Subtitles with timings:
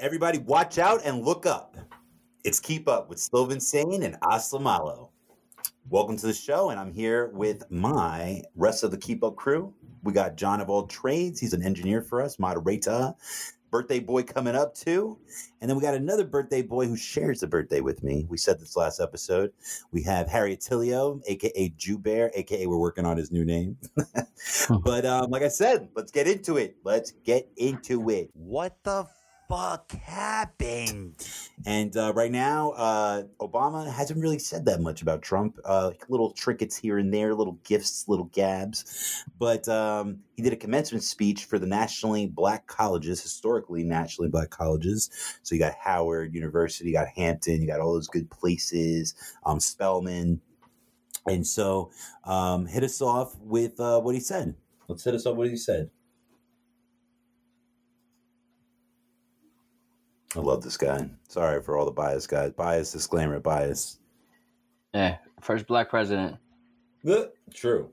[0.00, 1.76] Everybody, watch out and look up.
[2.44, 5.08] It's Keep Up with Sylvan Sane and Aslamalo.
[5.90, 9.74] Welcome to the show, and I'm here with my rest of the Keep Up crew.
[10.04, 11.40] We got John of all trades.
[11.40, 13.12] He's an engineer for us, moderator.
[13.72, 15.18] Birthday boy coming up too.
[15.60, 18.24] And then we got another birthday boy who shares the birthday with me.
[18.28, 19.50] We said this last episode.
[19.90, 23.76] We have Harriet Tilio, aka Jew Bear, aka we're working on his new name.
[24.84, 26.76] but um, like I said, let's get into it.
[26.84, 28.30] Let's get into it.
[28.32, 29.08] What the
[29.48, 31.14] fuck happened?
[31.66, 35.58] And uh, right now, uh, Obama hasn't really said that much about Trump.
[35.64, 39.24] Uh, little trinkets here and there, little gifts, little gabs.
[39.38, 44.50] But um, he did a commencement speech for the nationally black colleges, historically nationally black
[44.50, 45.10] colleges.
[45.42, 49.60] So you got Howard University, you got Hampton, you got all those good places, um,
[49.60, 50.40] Spelman.
[51.26, 51.90] And so
[52.24, 54.54] um, hit us off with uh, what he said.
[54.88, 55.90] Let's hit us off with what he said.
[60.36, 61.08] I love this guy.
[61.28, 62.52] Sorry for all the bias guys.
[62.52, 63.98] Bias disclaimer, bias.
[64.92, 66.36] Yeah, first black president.
[67.54, 67.90] True.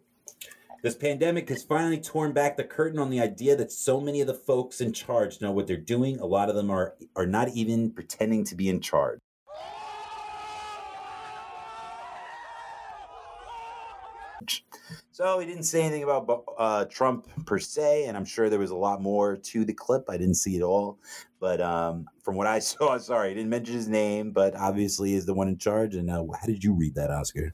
[0.81, 4.27] This pandemic has finally torn back the curtain on the idea that so many of
[4.27, 6.19] the folks in charge know what they're doing.
[6.19, 9.19] A lot of them are are not even pretending to be in charge.
[15.11, 18.71] So he didn't say anything about uh, Trump per se, and I'm sure there was
[18.71, 20.09] a lot more to the clip.
[20.09, 20.99] I didn't see it all,
[21.45, 25.27] but um, from what I saw, sorry, I didn't mention his name, but obviously is
[25.27, 25.93] the one in charge.
[25.93, 27.53] And uh, how did you read that, Oscar?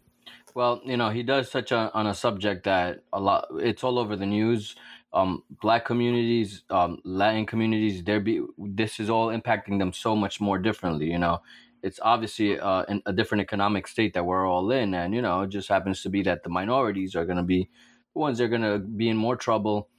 [0.55, 3.99] Well, you know, he does touch on, on a subject that a lot it's all
[3.99, 4.77] over the news.
[5.11, 10.39] Um, black communities, um, Latin communities, there be this is all impacting them so much
[10.39, 11.07] more differently.
[11.11, 11.39] You know,
[11.83, 15.41] it's obviously uh, in a different economic state that we're all in, and you know,
[15.41, 17.69] it just happens to be that the minorities are going to be
[18.13, 19.89] the ones that are going to be in more trouble,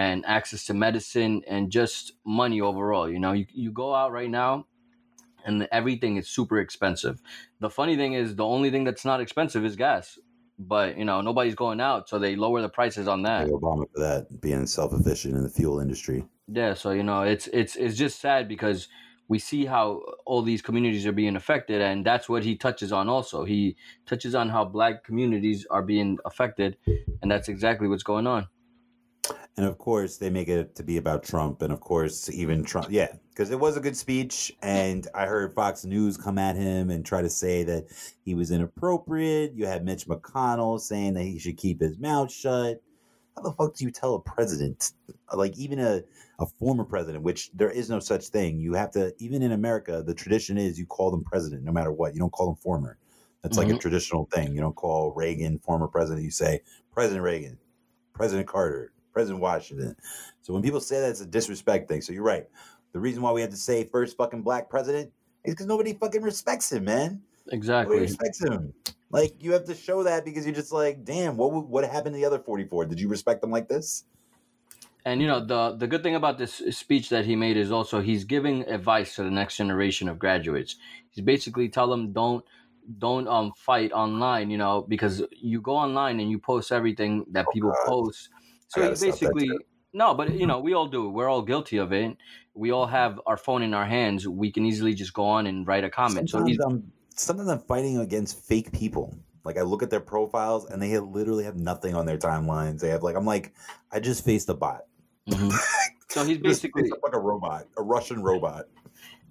[0.00, 3.06] and access to medicine and just money overall.
[3.14, 4.66] You know, you you go out right now,
[5.44, 7.20] and everything is super expensive.
[7.60, 10.18] The funny thing is, the only thing that's not expensive is gas.
[10.58, 13.48] But you know, nobody's going out, so they lower the prices on that.
[13.48, 16.24] Obama for that being self-efficient in the fuel industry.
[16.48, 18.88] Yeah, so you know, it's it's it's just sad because
[19.28, 23.08] we see how all these communities are being affected and that's what he touches on
[23.08, 26.76] also he touches on how black communities are being affected
[27.22, 28.48] and that's exactly what's going on
[29.60, 32.86] and of course they make it to be about trump and of course even trump
[32.88, 36.88] yeah because it was a good speech and i heard fox news come at him
[36.88, 37.84] and try to say that
[38.24, 42.80] he was inappropriate you had mitch mcconnell saying that he should keep his mouth shut
[43.36, 44.92] how the fuck do you tell a president
[45.34, 46.02] like even a
[46.38, 48.58] a former president, which there is no such thing.
[48.58, 51.92] You have to, even in America, the tradition is you call them president no matter
[51.92, 52.14] what.
[52.14, 52.96] You don't call them former.
[53.42, 53.58] That's mm-hmm.
[53.58, 53.80] like a mm-hmm.
[53.80, 54.54] traditional thing.
[54.54, 56.24] You don't call Reagan former president.
[56.24, 57.58] You say President Reagan,
[58.14, 59.96] President Carter, President Washington.
[60.42, 62.00] So when people say that, it's a disrespect thing.
[62.02, 62.46] So you're right.
[62.92, 65.12] The reason why we have to say first fucking black president
[65.44, 67.22] is because nobody fucking respects him, man.
[67.52, 67.96] Exactly.
[67.96, 68.72] Nobody respects him.
[69.10, 72.20] Like you have to show that because you're just like, damn, what what happened to
[72.20, 72.86] the other 44?
[72.86, 74.04] Did you respect them like this?
[75.04, 78.00] And you know the the good thing about this speech that he made is also
[78.00, 80.76] he's giving advice to the next generation of graduates.
[81.10, 82.44] He's basically tell them don't
[82.98, 87.46] don't um fight online, you know, because you go online and you post everything that
[87.48, 87.86] oh, people God.
[87.86, 88.28] post.
[88.70, 89.50] So basically
[89.92, 91.10] no, but you know we all do.
[91.10, 92.16] We're all guilty of it.
[92.54, 94.26] We all have our phone in our hands.
[94.26, 96.30] We can easily just go on and write a comment.
[96.30, 99.16] Sometimes so I'm, sometimes I'm fighting against fake people.
[99.44, 102.80] Like I look at their profiles and they literally have nothing on their timelines.
[102.80, 103.52] They have like I'm like
[103.90, 104.82] I just faced a bot.
[105.28, 105.50] Mm-hmm.
[106.08, 108.66] so he's basically like a robot, a Russian robot.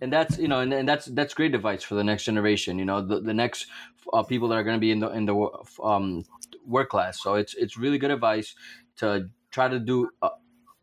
[0.02, 2.80] And that's you know, and, and that's that's great advice for the next generation.
[2.80, 3.68] You know, the, the next
[4.12, 5.50] uh, people that are going to be in the in the
[5.84, 6.26] um,
[6.66, 7.22] work class.
[7.22, 8.56] So it's it's really good advice
[9.00, 10.30] to try to do uh,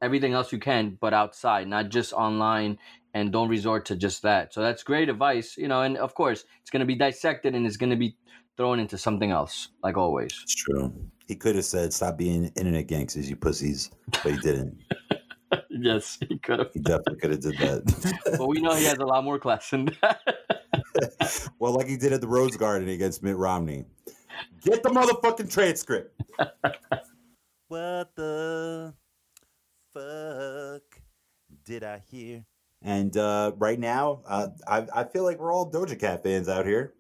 [0.03, 2.79] everything else you can, but outside, not just online,
[3.15, 4.53] and don't resort to just that.
[4.53, 5.57] So that's great advice.
[5.57, 8.17] You know, and of course, it's going to be dissected and it's going to be
[8.57, 10.39] thrown into something else, like always.
[10.43, 10.93] It's true.
[11.27, 13.91] He could have said, "Stop being internet gangsters, you pussies,"
[14.23, 14.79] but he didn't.
[15.71, 16.73] yes, he could have.
[16.73, 18.35] He definitely could have did that.
[18.39, 20.21] but we know he has a lot more class than that.
[21.59, 23.85] well, like he did at the Rose Garden against Mitt Romney.
[24.63, 26.21] Get the motherfucking transcript.
[27.77, 28.95] What the
[29.93, 31.03] fuck
[31.65, 32.45] did I hear?
[32.83, 36.67] And uh, right now, uh, I, I feel like we're all Doja Cat fans out
[36.67, 36.95] here.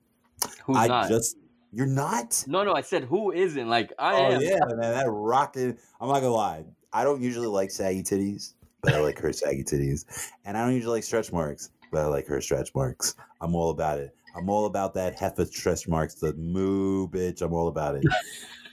[0.64, 1.08] Who's I not?
[1.08, 1.36] just
[1.72, 2.44] you're not.
[2.46, 2.74] No, no.
[2.74, 3.68] I said who isn't.
[3.68, 4.40] Like I oh, am.
[4.42, 4.92] yeah, man.
[4.92, 5.78] That rocking.
[6.00, 6.64] I'm not gonna lie.
[6.92, 10.04] I don't usually like saggy titties, but I like her saggy titties,
[10.44, 13.14] and I don't usually like stretch marks, but I like her stretch marks.
[13.40, 14.14] I'm all about it.
[14.36, 16.16] I'm all about that heifer stretch marks.
[16.16, 17.40] The moo bitch.
[17.40, 18.04] I'm all about it.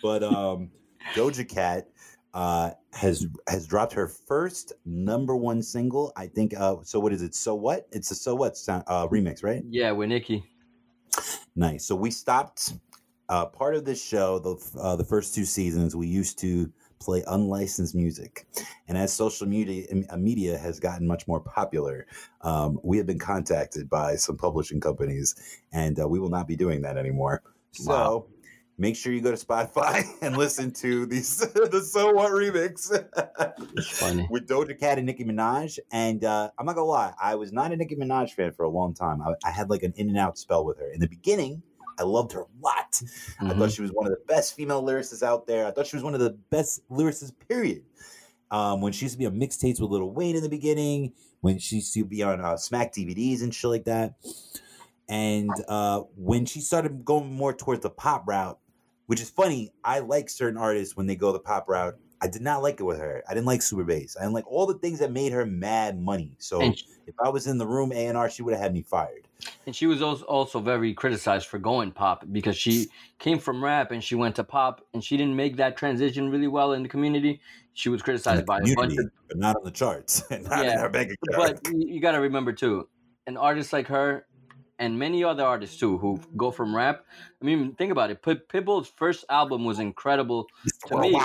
[0.02, 0.70] but um,
[1.14, 1.88] Doja Cat
[2.34, 6.12] uh, has has dropped her first number one single.
[6.16, 6.54] I think.
[6.58, 7.36] Uh, so what is it?
[7.36, 7.88] So what?
[7.92, 9.64] It's a so what sound, uh, remix, right?
[9.70, 10.44] Yeah, with Nicki.
[11.56, 11.86] Nice.
[11.86, 12.74] So we stopped
[13.30, 14.40] uh, part of this show.
[14.40, 18.48] The uh, the first two seasons, we used to play unlicensed music,
[18.88, 22.08] and as social media uh, media has gotten much more popular,
[22.42, 25.36] um, we have been contacted by some publishing companies,
[25.72, 27.44] and uh, we will not be doing that anymore.
[27.74, 27.92] So.
[27.92, 28.26] Wow.
[28.84, 31.38] Make sure you go to Spotify and listen to these
[31.72, 32.92] the So What remix.
[33.78, 34.28] It's funny.
[34.30, 35.80] with Doja Cat and Nicki Minaj.
[35.94, 38.70] And uh, I'm not gonna lie, I was not a Nicki Minaj fan for a
[38.70, 39.22] long time.
[39.22, 40.92] I, I had like an in and out spell with her.
[40.92, 41.64] In the beginning,
[41.98, 43.02] I loved her a lot.
[43.40, 43.58] I Mhm.
[43.58, 45.66] thought she was one of the best female lyricists out there.
[45.66, 47.84] I thought she was one of the best lyricists, period.
[48.52, 51.58] Um, when she used to be on mixtapes with Lil Wayne in the beginning, when
[51.58, 54.16] she used to be on uh, Smack DVDs and shit like that.
[55.10, 58.60] And uh, when she started going more towards the pop route,
[59.08, 61.96] which is funny, I like certain artists when they go the pop route.
[62.22, 63.22] I did not like it with her.
[63.30, 64.16] I didn't like Super Bass.
[64.18, 66.36] I didn't like all the things that made her mad money.
[66.40, 68.74] So And- if I was in the room A and R, she would have had
[68.74, 69.28] me fired.
[69.66, 72.88] And she was also very criticized for going pop because she
[73.20, 76.48] came from rap and she went to pop and she didn't make that transition really
[76.48, 77.42] well in the community.
[77.74, 80.80] She was criticized by a bunch of but not on the charts, not in Yeah,
[80.80, 81.60] her bank account.
[81.64, 82.88] but you, you got to remember too,
[83.28, 84.26] an artist like her
[84.84, 87.06] and many other artists too who go from rap.
[87.42, 88.22] I mean, think about it.
[88.22, 90.48] Pit, Pitbull's first album was incredible.
[90.88, 91.20] to me-.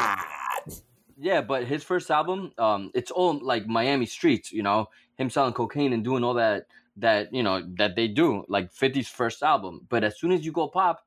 [1.20, 4.52] Yeah, but his first album, um, it's all like Miami streets.
[4.52, 6.66] You know, him selling cocaine and doing all that
[6.98, 8.44] that you know that they do.
[8.48, 9.86] Like 50's first album.
[9.88, 11.04] But as soon as you go pop,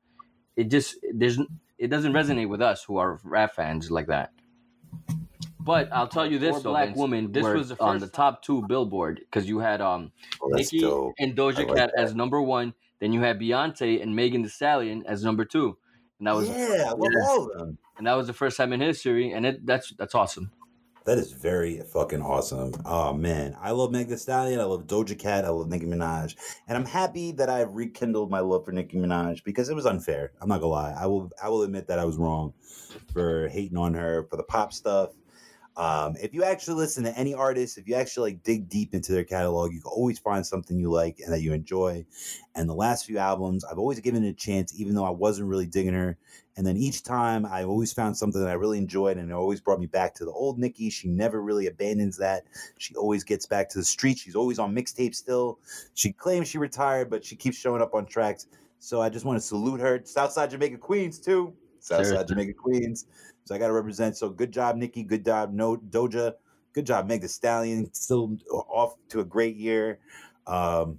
[0.54, 1.38] it just there's
[1.78, 4.30] it doesn't resonate with us who are rap fans like that.
[5.64, 7.30] But I'll tell you this, Four though, black woman.
[7.32, 10.12] This was the on the top two Billboard because you had um
[10.42, 11.14] Oh, Nicki dope.
[11.18, 12.02] and Doja like Cat that.
[12.02, 12.74] as number one.
[13.00, 15.76] Then you had Beyonce and Megan Thee Stallion as number two,
[16.18, 17.28] and that was yeah, I yeah.
[17.28, 17.78] all of them.
[17.98, 20.50] and that was the first time in history, and it that's that's awesome.
[21.04, 22.72] That is very fucking awesome.
[22.84, 24.60] Oh man, I love Meg Thee Stallion.
[24.60, 25.44] I love Doja Cat.
[25.44, 26.36] I love Nicki Minaj,
[26.68, 30.30] and I'm happy that I've rekindled my love for Nicki Minaj because it was unfair.
[30.40, 30.94] I'm not gonna lie.
[30.96, 31.30] I will.
[31.42, 32.54] I will admit that I was wrong
[33.12, 35.10] for hating on her for the pop stuff.
[35.76, 39.12] Um, if you actually listen to any artist, if you actually like dig deep into
[39.12, 42.04] their catalog, you can always find something you like and that you enjoy.
[42.54, 45.48] And the last few albums, I've always given it a chance, even though I wasn't
[45.48, 46.18] really digging her.
[46.56, 49.62] And then each time, I always found something that I really enjoyed, and it always
[49.62, 50.90] brought me back to the old Nicki.
[50.90, 52.44] She never really abandons that.
[52.76, 54.18] She always gets back to the street.
[54.18, 55.58] She's always on mixtape still.
[55.94, 58.46] She claims she retired, but she keeps showing up on tracks.
[58.78, 60.02] So I just want to salute her.
[60.04, 61.54] Southside Jamaica Queens too.
[61.82, 62.28] Southside.
[62.28, 63.06] Jamaica Queens.
[63.44, 64.16] So I got to represent.
[64.16, 65.02] So good job, Nicki.
[65.02, 66.34] Good job, No Doja.
[66.72, 67.92] Good job, Meg Thee Stallion.
[67.92, 69.98] Still off to a great year.
[70.46, 70.98] Um,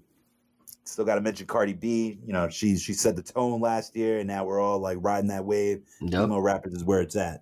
[0.83, 2.19] still got to mention Cardi B.
[2.25, 5.29] You know, she she set the tone last year, and now we're all like riding
[5.29, 5.83] that wave.
[6.01, 6.23] Yep.
[6.23, 7.41] Emo rappers is where it's at.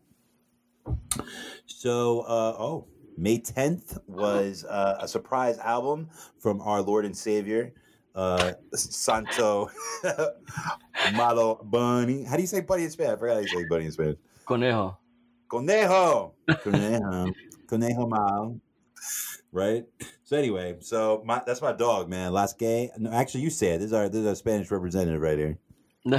[1.65, 6.09] So, uh, oh, May 10th was uh, a surprise album
[6.39, 7.73] from our Lord and Savior,
[8.15, 9.69] uh, Santo
[11.13, 12.23] Malo Bunny.
[12.23, 13.13] How do you say bunny in Spanish?
[13.13, 14.17] I forgot how you say bunny in Spanish.
[14.45, 14.97] Conejo.
[15.49, 16.33] Conejo.
[16.63, 17.33] Conejo.
[17.67, 18.59] Conejo Mal.
[19.51, 19.85] Right?
[20.23, 22.31] So anyway, so my that's my dog, man.
[22.31, 22.89] Las Gay.
[22.97, 25.57] No, actually you said this is our this is our Spanish representative right here.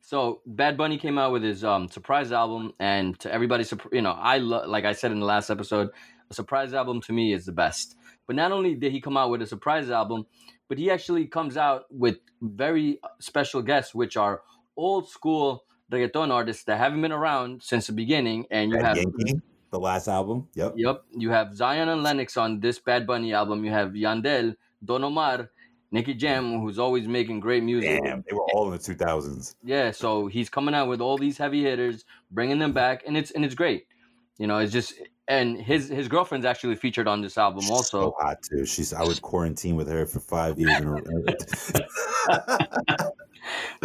[0.00, 4.12] so Bad Bunny came out with his um surprise album, and to everybody's, you know,
[4.12, 5.90] I lo- like I said in the last episode,
[6.30, 7.96] a surprise album to me is the best.
[8.26, 10.26] But not only did he come out with a surprise album,
[10.68, 14.42] but he actually comes out with very uh, special guests, which are
[14.76, 18.46] old school reggaeton artists that haven't been around since the beginning.
[18.50, 20.48] And you have Yankee, the last album.
[20.54, 20.74] Yep.
[20.76, 21.04] Yep.
[21.16, 23.64] You have Zion and Lennox on this Bad Bunny album.
[23.64, 25.50] You have Yandel, Don Omar,
[25.92, 28.02] Nicky Jam, who's always making great music.
[28.02, 29.54] Damn, they were all in the 2000s.
[29.62, 33.30] Yeah, so he's coming out with all these heavy hitters, bringing them back, and it's
[33.30, 33.86] and it's great.
[34.38, 34.94] You know, it's just
[35.28, 38.00] and his his girlfriend's actually featured on this album also.
[38.00, 38.64] so hot too.
[38.64, 40.78] She's I would quarantine with her for five years.
[40.80, 41.00] In a row.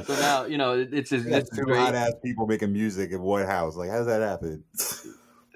[0.05, 1.77] So now you know it's it's, That's it's two great.
[1.77, 3.75] hot ass people making music in one house.
[3.75, 4.63] Like, how does that happen?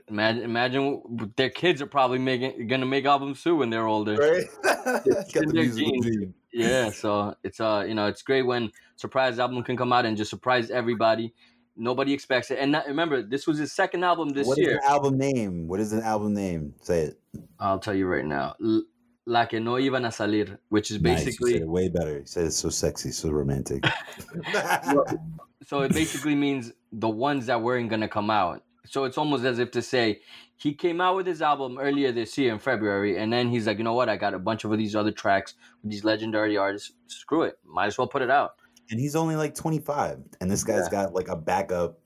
[0.07, 4.17] Imagine, imagine their kids are probably making gonna make albums too when they're older.
[4.17, 4.45] Right?
[4.85, 6.05] The their musical genes.
[6.05, 6.33] gene.
[6.53, 10.15] Yeah, so it's uh you know it's great when surprise album can come out and
[10.15, 11.33] just surprise everybody.
[11.77, 14.75] Nobody expects it, and not, remember this was his second album this What year.
[14.75, 15.67] What is the album name?
[15.67, 16.73] What is the album name?
[16.81, 17.19] Say it.
[17.59, 18.83] I'll tell you right now, L-
[19.27, 22.19] La que no iban a salir, which is Nice, basically said it way better.
[22.19, 23.83] You said it's so sexy, so romantic.
[25.67, 28.63] so it basically means the ones that weren't gonna come out.
[28.85, 30.21] So it's almost as if to say
[30.57, 33.79] he came out with his album earlier this year in February, and then he's like,
[33.79, 34.09] you know what?
[34.09, 36.91] I got a bunch of these other tracks with these legendary artists.
[37.07, 38.55] Screw it, might as well put it out.
[38.89, 41.03] And he's only like 25, and this guy's Yeah.
[41.03, 41.99] got like a backup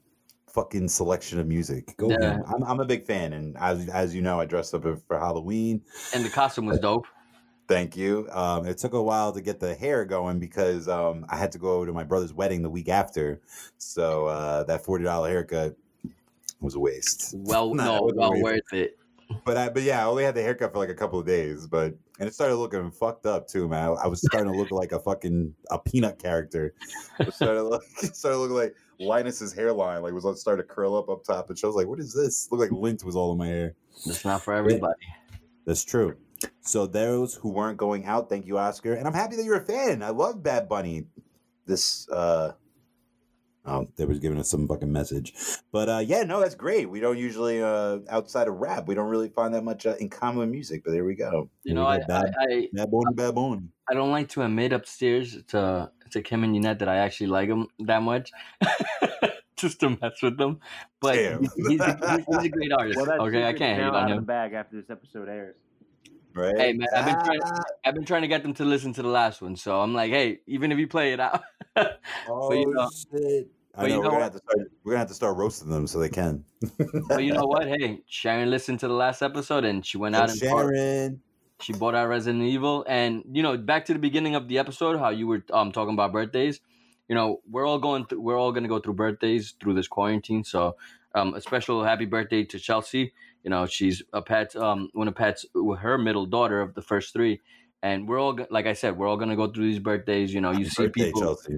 [0.48, 1.96] fucking selection of music.
[1.98, 2.40] Go Yeah.
[2.48, 5.82] I'm, I'm a big fan, and as as you know, I dressed up for Halloween.
[6.14, 7.06] And the costume was dope.
[7.68, 8.28] Thank you.
[8.32, 11.60] Um, it took a while to get the hair going because um, I had to
[11.60, 13.42] go over to my brother's wedding the week after,
[13.78, 15.76] so uh, that forty dollar haircut
[16.62, 17.36] was a waste.
[17.38, 18.98] Well, no, well worth it.
[19.46, 21.68] But I, but yeah, I only had the haircut for like a couple of days,
[21.68, 23.90] but and it started looking fucked up too, man.
[23.90, 26.74] I, I was starting to look like a fucking a peanut character.
[27.20, 27.84] It started look,
[28.14, 31.66] started looking like Linus's hairline, like was started to curl up up top, and she
[31.66, 33.76] was like, "What is this?" Looked like lint was all in my hair.
[34.06, 34.94] It's not for everybody.
[35.66, 36.16] That's true.
[36.62, 39.66] So those who weren't going out, thank you, Oscar, and I'm happy that you're a
[39.66, 40.02] fan.
[40.02, 41.06] I love Bad Bunny.
[41.66, 42.54] This uh
[43.66, 45.34] Oh, they was giving us some fucking message,
[45.72, 46.90] but uh, yeah, no, that's great.
[46.90, 50.10] We don't usually uh, outside of rap, we don't really find that much uh, in
[50.10, 50.84] common music.
[50.84, 51.50] But there we go.
[51.64, 53.62] You There know, we I, bad, I, I, bad Bunny, bad Bunny.
[53.90, 57.50] I don't like to admit upstairs to to Kim and Yunette that I actually like
[57.50, 58.32] him that much,
[59.56, 60.60] just to mess with them.
[61.02, 62.98] But he's, he's, a, he's, he's a great artist.
[62.98, 64.26] Well, okay, I can't hate on out of the him.
[64.26, 65.56] bag after this episode airs.
[66.40, 66.58] Right?
[66.58, 67.40] Hey man, I've been trying.
[67.44, 69.94] Ah, I've been trying to get them to listen to the last one, so I'm
[69.94, 71.42] like, hey, even if you play it out,
[72.30, 73.50] oh you know- shit!
[73.76, 74.72] I but you know, know we're gonna have to start.
[74.84, 76.44] We're gonna have to start roasting them so they can.
[77.08, 77.68] but you know what?
[77.80, 81.22] Hey, Sharon listened to the last episode and she went out and Sharon.
[81.62, 82.84] she bought out Resident Evil.
[82.88, 85.94] And you know, back to the beginning of the episode, how you were um talking
[85.94, 86.60] about birthdays.
[87.08, 88.22] You know, we're all going through.
[88.22, 90.44] We're all gonna go through birthdays through this quarantine.
[90.44, 90.76] So,
[91.16, 93.14] um, a special happy birthday to Chelsea.
[93.44, 95.46] You know, she's a Pat's um one of Pat's
[95.80, 97.42] her middle daughter of the first three.
[97.82, 100.34] And we're all like I said, we're all gonna go through these birthdays.
[100.34, 101.22] You know, you Happy see birthday, people.
[101.22, 101.58] Chelsea.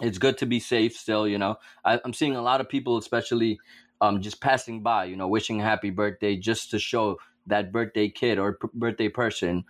[0.00, 2.98] it's good to be safe still you know I, i'm seeing a lot of people
[2.98, 3.58] especially
[4.00, 7.16] um, just passing by you know wishing happy birthday just to show
[7.48, 9.64] that birthday kid or p- birthday person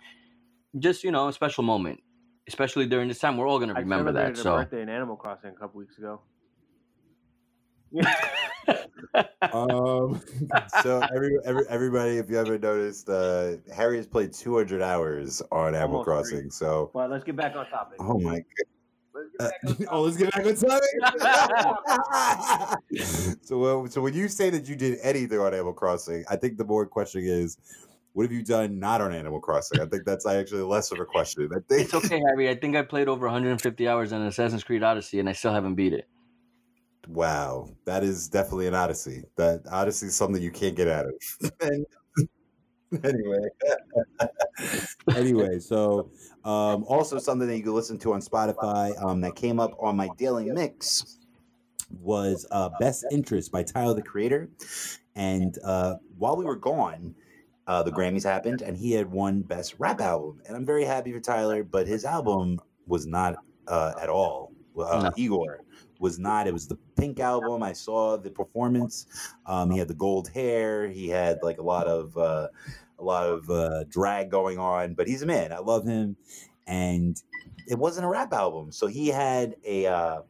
[0.77, 2.01] just you know a special moment
[2.47, 4.81] especially during this time we're all going to I remember that celebrated a so birthday
[4.81, 6.21] in Animal Crossing a couple weeks ago.
[9.53, 10.21] Um,
[10.83, 15.73] so every, every everybody, if you haven't noticed, uh, Harry has played 200 hours on
[15.75, 16.51] Animal Almost Crossing.
[16.51, 17.97] So, But let's get back on topic.
[17.99, 18.43] oh my
[19.13, 19.51] Let's god.
[19.77, 20.89] get oh, let's get back on topic.
[23.41, 26.57] so, uh, so when you say that you did anything on Animal Crossing, I think
[26.57, 27.57] the more question is,
[28.13, 29.79] what have you done not on Animal Crossing?
[29.81, 31.49] I think that's actually less of a question.
[31.51, 34.83] I think it's okay harry i think i played over 150 hours on assassin's creed
[34.83, 36.07] odyssey and i still haven't beat it
[37.09, 39.23] Wow, that is definitely an odyssey.
[39.35, 41.51] That odyssey is something you can't get out of.
[41.61, 41.85] And-
[43.03, 43.47] anyway,
[45.15, 46.11] anyway, so
[46.43, 49.95] um, also something that you can listen to on Spotify um, that came up on
[49.95, 51.17] my daily mix
[51.99, 54.49] was uh, "Best Interest" by Tyler the Creator.
[55.15, 57.15] And uh, while we were gone,
[57.67, 60.41] uh, the Grammys happened, and he had won Best Rap Album.
[60.47, 63.35] And I'm very happy for Tyler, but his album was not
[63.67, 64.51] uh, at all.
[64.77, 65.11] Uh, No.
[65.15, 65.59] Igor
[65.99, 66.47] was not.
[66.47, 67.61] It was the Pink album.
[67.61, 69.05] I saw the performance.
[69.45, 70.87] Um, he had the gold hair.
[70.87, 72.47] He had like a lot of uh,
[72.97, 74.93] a lot of uh, drag going on.
[74.93, 75.51] But he's a man.
[75.51, 76.15] I love him,
[76.67, 77.21] and
[77.67, 78.71] it wasn't a rap album.
[78.71, 80.21] So he had a uh,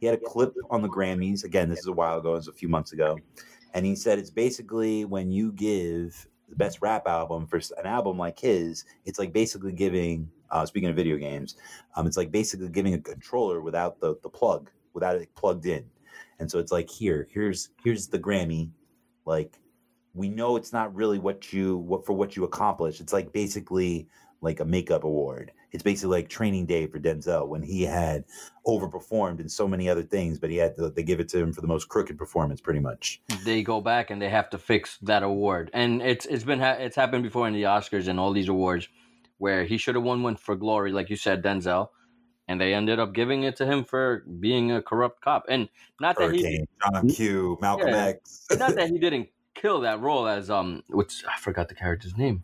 [0.00, 1.44] he had a clip on the Grammys.
[1.44, 2.32] Again, this is a while ago.
[2.32, 3.18] It was a few months ago,
[3.74, 8.18] and he said it's basically when you give the best rap album for an album
[8.18, 10.30] like his, it's like basically giving.
[10.52, 11.54] Uh, speaking of video games,
[11.94, 15.84] um, it's like basically giving a controller without the the plug, without it plugged in,
[16.38, 18.70] and so it's like here, here's here's the Grammy,
[19.24, 19.58] like
[20.14, 23.00] we know it's not really what you what for what you accomplish.
[23.00, 24.08] It's like basically
[24.40, 25.52] like a makeup award.
[25.72, 28.24] It's basically like training day for Denzel when he had
[28.66, 31.52] overperformed in so many other things, but he had to they give it to him
[31.52, 33.22] for the most crooked performance, pretty much.
[33.44, 35.70] they go back and they have to fix that award.
[35.72, 38.88] And it's it's been ha- it's happened before in the Oscars and all these awards
[39.38, 41.88] where he should have won one for glory, like you said, Denzel,
[42.50, 45.44] and they ended up giving it to him for being a corrupt cop.
[45.48, 45.68] And
[46.00, 48.06] not that he John Q, Malcolm Yeah.
[48.06, 48.46] X.
[48.58, 52.42] not that he didn't kill that role as um which I forgot the character's name.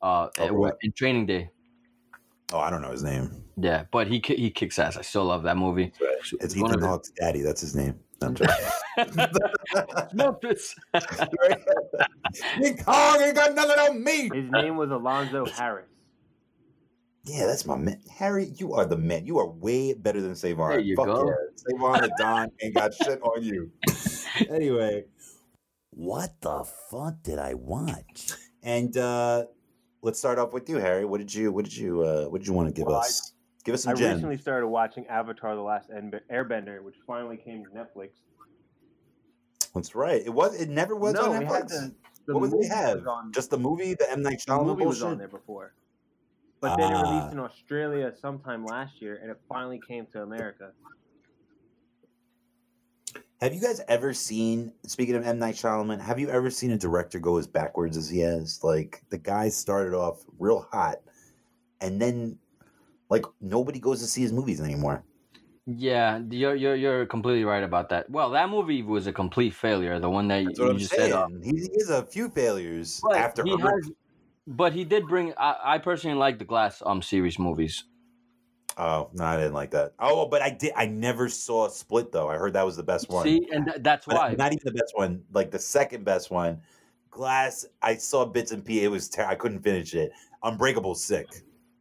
[0.00, 0.78] Uh Oh, what?
[0.80, 1.50] in Training Day.
[2.52, 3.44] Oh, I don't know his name.
[3.58, 4.96] Yeah, but he he kicks ass.
[4.96, 5.92] I still love that movie.
[6.40, 7.42] It's one Ethan of Hawke's daddy.
[7.42, 7.98] That's his name.
[8.22, 8.54] I'm joking.
[8.96, 10.74] the- Memphis.
[12.58, 14.30] King Kong ain't got nothing on me.
[14.32, 15.84] His name was Alonzo Harris.
[17.26, 18.00] Yeah, that's my man.
[18.10, 19.26] Harry, you are the man.
[19.26, 20.70] You are way better than Savon.
[20.70, 21.26] There you Fuck go.
[21.28, 21.34] yeah.
[21.56, 23.70] Savon and Don ain't got shit on you.
[24.48, 25.04] anyway,
[25.90, 28.32] what the fuck did I watch?
[28.62, 29.46] And uh
[30.02, 31.04] let's start off with you, Harry.
[31.04, 33.00] What did you what did you uh what did you want to give Well, I-
[33.00, 33.32] us?
[33.64, 34.14] give us I some gems.
[34.18, 38.10] recently started watching Avatar: The Last Airbender, which finally came to Netflix.
[39.74, 40.22] That's right.
[40.24, 41.48] It was it never was no, on we Netflix.
[41.52, 41.94] had the,
[42.28, 42.98] the what would movie they have?
[42.98, 45.74] was on- Just the movie, the M Night the Shyamalan movie was on there before,
[46.60, 47.02] but then it Ah.
[47.10, 50.72] released in Australia sometime last year, and it finally came to America.
[53.40, 54.72] Have you guys ever seen?
[54.86, 58.08] Speaking of M Night Shyamalan, have you ever seen a director go as backwards as
[58.08, 58.64] he has?
[58.64, 60.96] Like the guy started off real hot,
[61.82, 62.38] and then
[63.10, 65.04] like nobody goes to see his movies anymore.
[65.66, 68.08] Yeah, you're you're you're completely right about that.
[68.08, 69.98] Well, that movie was a complete failure.
[70.00, 71.10] The one that That's you what I'm just saying.
[71.12, 71.18] said.
[71.18, 73.44] uh, he, he has a few failures after.
[73.44, 73.92] he Herbert- has,
[74.46, 75.32] but he did bring.
[75.36, 77.84] I, I personally like the Glass um series movies.
[78.78, 79.94] Oh no, I didn't like that.
[79.98, 80.72] Oh, but I did.
[80.76, 82.28] I never saw Split though.
[82.28, 83.24] I heard that was the best one.
[83.24, 84.34] See, and th- that's But why.
[84.36, 85.22] not even the best one.
[85.32, 86.60] Like the second best one.
[87.10, 87.64] Glass.
[87.80, 88.84] I saw bits and pieces.
[88.84, 89.08] It was.
[89.08, 90.12] Ter- I couldn't finish it.
[90.42, 91.26] Unbreakable, sick.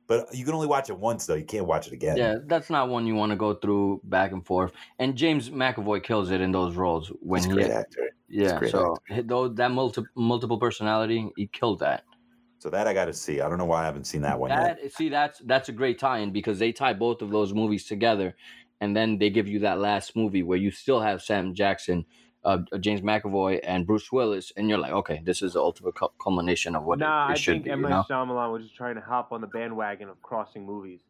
[0.08, 1.34] But you can only watch it once though.
[1.34, 2.16] You can't watch it again.
[2.16, 4.72] Yeah, that's not one you want to go through back and forth.
[5.00, 8.10] And James McAvoy kills it in those roles when He's a he, great actor.
[8.30, 8.60] yeah.
[8.60, 12.04] great So he- though that multi- multiple personality, he killed that.
[12.66, 13.42] So that I got to see.
[13.42, 14.80] I don't know why I haven't seen that one yet.
[14.92, 18.36] See, that's that's a great tie-in because they tie both of those movies together,
[18.82, 22.08] and then they give you that last movie where you still have Sam Jackson,
[22.44, 26.08] uh, James McAvoy, and Bruce Willis, and you're like, okay, this is the ultimate cu-
[26.20, 27.70] culmination of what nah, it, it I should think be.
[27.70, 28.16] M You Night know?
[28.16, 31.02] Shyamalan was just trying to hop on the bandwagon of crossing movies.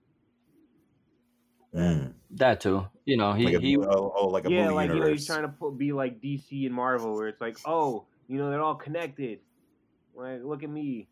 [1.74, 2.16] Mm.
[2.32, 2.86] That too.
[3.06, 5.08] You know, he Like a, he oh, oh, like a yeah, movie like you know,
[5.08, 8.50] he's trying to put, be like DC and Marvel, where it's like, oh, you know,
[8.50, 9.40] they're all connected.
[10.14, 11.08] Like, look at me.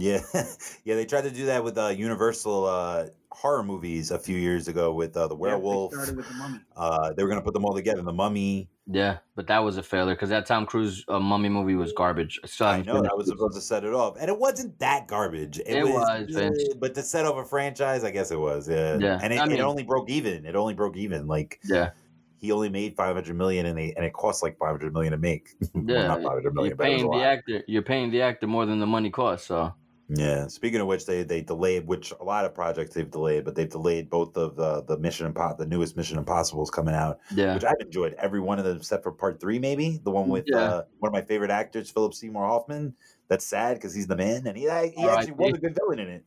[0.00, 0.20] Yeah,
[0.84, 0.94] yeah.
[0.94, 4.92] They tried to do that with uh, Universal uh, horror movies a few years ago
[4.92, 5.92] with uh, the Yeah, they werewolf.
[5.92, 6.58] started with the mummy.
[6.76, 8.02] Uh, they were gonna put them all together.
[8.02, 8.68] The Mummy.
[8.86, 12.40] yeah, but that was a failure because that Tom Cruise uh, mummy movie was garbage.
[12.46, 15.58] So I know that was supposed to set it off, and it wasn't that garbage.
[15.60, 18.68] It, It was, was, but to set off a franchise, I guess it was.
[18.68, 20.44] Yeah, Yeah, And it, I mean- it only broke even.
[20.46, 21.26] It only broke even.
[21.26, 21.90] Like yeah,
[22.38, 25.12] he only made five hundred million, and they and it cost like five hundred million
[25.12, 25.50] to make.
[25.74, 26.06] Well, yeah.
[26.08, 27.62] not five hundred You're million, but it was a paying the actor.
[27.68, 29.46] You're paying the actor more than the money costs.
[29.46, 29.72] So
[30.12, 30.48] Yeah.
[30.48, 33.68] Speaking of which, they they delayed, which a lot of projects they've delayed, but they've
[33.68, 37.62] delayed both of the the Mission Impo- the newest Mission Impossible's coming out, yeah, which
[37.64, 40.58] I've enjoyed every one of them except for Part Three, maybe the one with Yeah.
[40.58, 42.94] uh, one of my favorite actors, Philip Seymour Hoffman.
[43.28, 45.32] That's sad because he's the man, and he he actually R.I.P.
[45.36, 46.24] was a good villain in it.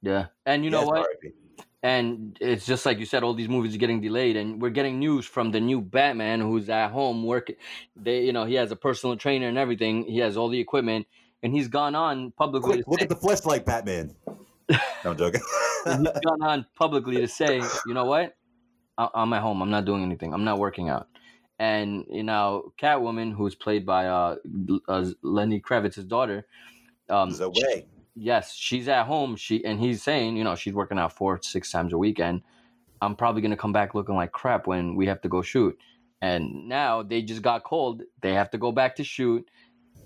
[0.00, 0.26] yeah.
[0.46, 1.06] And you know what?
[1.82, 4.98] And it's just like you said, all these movies are getting delayed, and we're getting
[4.98, 7.56] news from the new Batman who's at home working.
[7.96, 10.04] They, you know, he has a personal trainer and everything.
[10.04, 11.06] He has all the equipment,
[11.42, 12.82] and he's gone on publicly.
[12.82, 14.14] Quick, to look say, at the flashlight, Batman.
[14.68, 15.40] No, I'm joking.
[15.84, 18.36] he's gone on publicly to say, you know what?
[18.98, 19.62] I- I'm at home.
[19.62, 20.32] I'm not doing anything.
[20.32, 21.08] I'm not working out.
[21.58, 24.36] And you know, Catwoman, who's played by uh,
[24.88, 26.46] uh Lenny Kravitz's daughter,
[27.10, 27.86] um, way.
[28.16, 29.36] yes, she's at home.
[29.36, 32.42] She and he's saying, you know, she's working out four, six times a weekend.
[33.02, 35.78] I'm probably gonna come back looking like crap when we have to go shoot.
[36.22, 38.02] And now they just got cold.
[38.22, 39.46] They have to go back to shoot,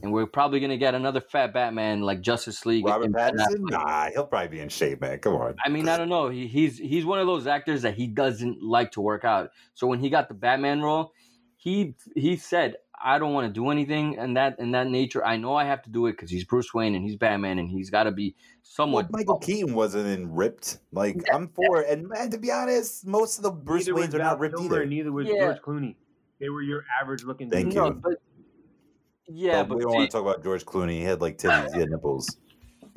[0.03, 2.85] and we're probably gonna get another fat Batman like Justice League.
[2.85, 3.57] Robert Pattinson?
[3.57, 3.71] Affleck.
[3.71, 5.19] Nah, he'll probably be in shape, man.
[5.19, 5.55] Come on.
[5.65, 6.29] I mean, I don't know.
[6.29, 9.51] He, he's he's one of those actors that he doesn't like to work out.
[9.75, 11.13] So when he got the Batman role,
[11.57, 15.25] he he said, "I don't want to do anything in that in that nature.
[15.25, 17.71] I know I have to do it because he's Bruce Wayne and he's Batman and
[17.71, 20.79] he's got to be Well, somewhat." Michael Keaton wasn't in ripped.
[20.93, 24.15] Like I'm for it, and man, to be honest, most of the Bruce neither Waynes
[24.15, 24.87] are not ripped Kilmer, either.
[24.87, 25.39] Neither was Yeah.
[25.39, 25.95] George Clooney.
[26.41, 27.49] They were your average looking.
[27.49, 27.77] Thank dudes.
[27.77, 27.83] you.
[27.83, 28.15] No, but
[29.29, 30.93] yeah, But but we don't see, want to talk about George Clooney.
[30.93, 32.37] He had like titties, he had nipples.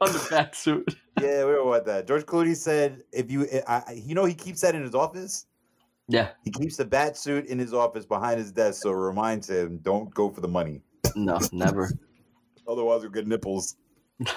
[0.00, 0.86] on the bat suit.
[1.20, 2.06] yeah, we don't want that.
[2.06, 5.46] George Clooney said, "If you, I, I- you know, he keeps that in his office.
[6.08, 9.48] Yeah, He keeps the bat suit in his office behind his desk, so it reminds
[9.48, 10.82] him, don't go for the money.
[11.14, 11.90] no, never.
[12.68, 13.76] Otherwise, you'll get nipples."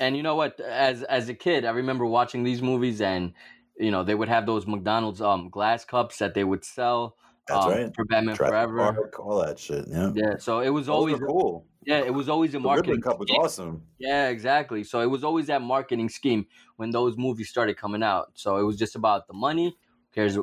[0.00, 0.58] and you know what?
[0.60, 3.32] As as a kid, I remember watching these movies, and
[3.78, 7.66] you know they would have those McDonald's um glass cups that they would sell That's
[7.66, 7.94] um, right.
[7.94, 8.92] for Batman Jurassic Forever.
[8.92, 9.86] Park, all that shit.
[9.88, 11.66] Yeah, Yeah, so it was Those always cool.
[11.84, 13.82] yeah, it was always a The Riddler marketing Cup was awesome.
[13.98, 14.82] Yeah, exactly.
[14.84, 18.30] So it was always that marketing scheme when those movies started coming out.
[18.34, 19.66] So it was just about the money.
[19.66, 20.36] Who cares?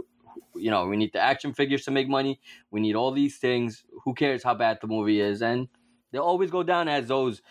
[0.56, 2.40] You know, we need the action figures to make money.
[2.70, 3.84] We need all these things.
[4.04, 5.42] Who cares how bad the movie is?
[5.42, 5.70] And
[6.12, 7.42] they always go down as those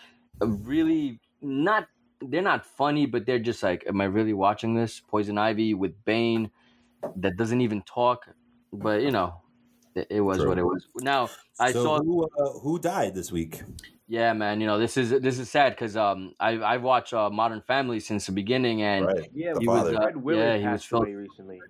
[0.41, 1.87] uh, really not.
[2.21, 4.99] They're not funny, but they're just like, am I really watching this?
[4.99, 6.51] Poison Ivy with Bane
[7.15, 8.27] that doesn't even talk.
[8.71, 9.40] But you know,
[9.95, 10.49] it, it was True.
[10.49, 10.87] what it was.
[10.97, 11.99] Now I so saw.
[12.01, 13.61] who, uh, who died this week.
[14.07, 14.59] Yeah, man.
[14.59, 17.99] You know this is this is sad because um I I watched uh, Modern Family
[17.99, 20.81] since the beginning and right, Yeah, the He was, uh, Fred Willard yeah, he was
[20.81, 21.61] passed fil- away recently.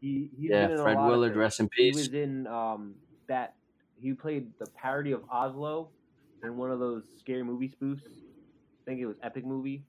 [0.00, 1.96] He he's yeah been in a Fred Willard rest in He peace.
[1.96, 2.94] was in um
[3.28, 3.54] that
[3.96, 5.90] he played the parody of Oslo
[6.42, 8.00] in one of those scary movie spoofs.
[8.00, 9.84] I think it was Epic Movie.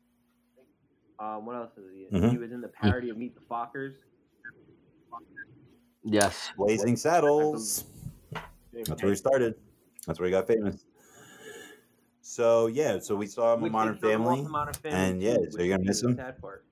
[1.19, 2.07] Um, what else is he?
[2.11, 2.21] in?
[2.21, 2.31] Mhm.
[2.31, 3.93] He was in the parody of Meet the Fockers.
[6.05, 7.85] Yes, Blazing Saddles.
[8.73, 9.55] That's where he started.
[10.05, 10.85] That's where he got famous.
[12.21, 14.45] So yeah, so we saw him Which on Modern they killed him off Family.
[14.45, 16.15] in Modern Family and, yeah, too, so you're gonna miss him?
[16.15, 16.63] sad part.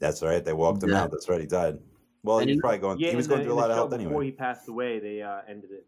[0.00, 0.44] That's right.
[0.44, 1.02] They walked him Yeah.
[1.02, 1.10] out.
[1.10, 1.40] That's right.
[1.40, 1.78] He died.
[2.22, 2.98] Well, And he was probably going.
[2.98, 4.24] Yeah, he was in the- going through a lot of show health Before anyway.
[4.26, 5.86] he passed away, they uh, ended it.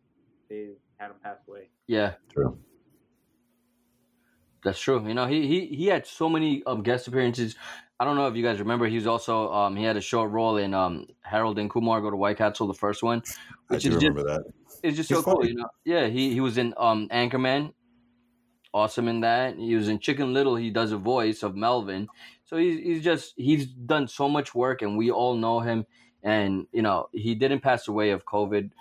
[0.49, 1.69] They had him pass away.
[1.87, 2.59] Yeah, True.
[4.63, 5.07] that's true.
[5.07, 7.57] You know, he he he had so many um guest appearances.
[7.99, 8.87] I don't know if you guys remember.
[8.87, 12.11] He was also um he had a short role in um Harold and Kumar Go
[12.11, 13.23] to White Castle, the first one,
[13.71, 14.43] I do is just remember that.
[14.83, 15.45] it's just He's so cool.
[15.47, 16.07] You know, yeah.
[16.09, 17.73] He he was in um Anchorman,
[18.73, 19.57] awesome in that.
[19.57, 20.57] He was in Chicken Little.
[20.57, 22.09] He does a voice of Melvin.
[22.45, 25.87] So he's he's just he's done so much work, and we all know him.
[26.23, 28.73] And you know, he didn't pass away of COVID.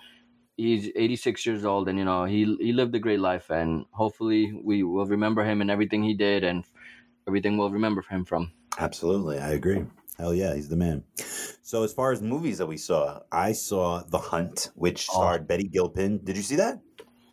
[0.56, 4.52] He's 86 years old, and you know he he lived a great life, and hopefully
[4.52, 6.64] we will remember him and everything he did, and
[7.28, 8.52] everything we'll remember him from.
[8.78, 9.86] Absolutely, I agree.
[10.18, 11.04] Hell yeah, he's the man.
[11.62, 15.12] So as far as movies that we saw, I saw The Hunt, which Oh.
[15.14, 16.24] starred Betty Gilpin.
[16.24, 16.80] Did you see that?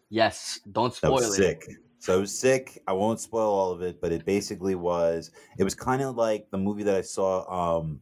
[0.09, 1.37] Yes, don't That spoil was it.
[1.37, 1.67] sick.
[1.99, 2.81] So it was sick.
[2.87, 5.31] I won't spoil all of it, but it basically was.
[5.57, 7.77] It was kind of like the movie that I saw.
[7.79, 8.01] Um,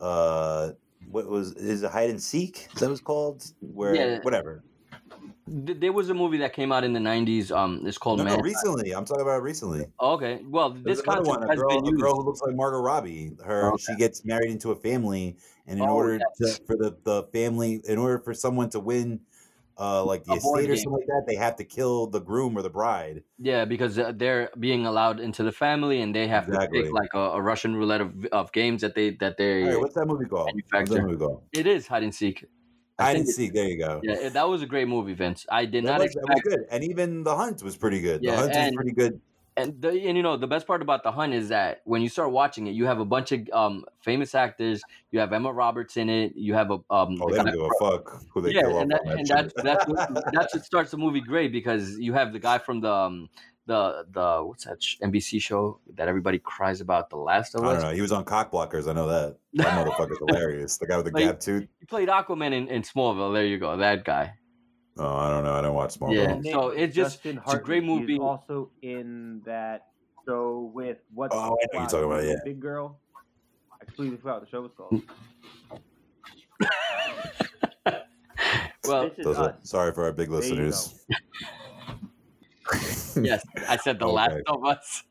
[0.00, 0.72] uh,
[1.10, 2.68] what was is it hide and seek?
[2.74, 3.44] Is that what it's called?
[3.60, 4.18] Where Yeah.
[4.22, 4.64] whatever.
[5.46, 7.50] Th- There was a movie that came out in the 90s.
[7.50, 8.42] Um, it's called No, no, Man.
[8.42, 8.92] recently.
[8.94, 9.86] I'm talking about recently.
[9.98, 12.22] Oh, okay, well, There's this another concept one, a has girl, been a girl who
[12.22, 13.32] looks like Margot Robbie.
[13.44, 13.78] Her, Okay.
[13.78, 16.58] she gets married into a family, and in Oh, order yes.
[16.58, 19.20] to, for the, the family, in order for someone to win,
[19.78, 22.56] uh, like the A estate or something like that, they have to kill the groom
[22.56, 23.24] or the bride.
[23.38, 26.80] Yeah, because uh, they're being allowed into the family, and they have Exactly.
[26.80, 29.62] to pick like a, a Russian roulette of, of games that they that they.
[29.62, 30.62] Right, what's that movie called?
[30.72, 31.42] What's that movie called?
[31.52, 32.44] it is hide and seek.
[32.98, 33.52] I and it- seek.
[33.52, 34.00] There you go.
[34.02, 35.46] Yeah, that was a great movie, Vince.
[35.50, 38.00] I did That not was, that was expect, good, and even the hunt was pretty
[38.00, 38.22] good.
[38.22, 39.20] Yeah, the hunt was pretty good.
[39.58, 42.08] and the, and you know the best part about the hunt is that when you
[42.08, 44.82] start watching it, you have a bunch of um famous actors.
[45.10, 46.36] You have Emma Roberts in it.
[46.36, 48.78] You have a um Oh, the they don't give a fuck who they yeah, kill
[48.78, 51.52] and, off that, on that and that's that's what, that's what starts the movie great
[51.52, 53.28] because you have the guy from the um,
[53.66, 57.72] the the what's that sh- NBC show that everybody cries about, The Last of I
[57.74, 57.90] don't know.
[57.90, 58.88] He was on cock blockers.
[58.88, 59.36] I know that.
[59.54, 60.76] That motherfucker's hilarious.
[60.78, 61.66] The guy with the Like- gap tooth.
[61.80, 63.32] He played Aquaman in, in Smallville.
[63.34, 64.34] There you go, that guy.
[64.98, 65.54] Oh, I don't know.
[65.54, 66.44] I don't watch Smallville.
[66.44, 66.52] Yeah.
[66.52, 68.12] So then it's just- Justin it's a great Hartley, movie.
[68.14, 69.86] He's also in that
[70.26, 72.34] show with what's Oh, I know what you're talking about, the yeah.
[72.44, 72.98] Big Girl.
[73.80, 75.02] I completely forgot what the show was called.
[78.86, 79.54] Well, This is Those are, us.
[79.64, 81.00] sorry for our big There you listeners.
[83.20, 85.02] Yes, I said The Last of Us.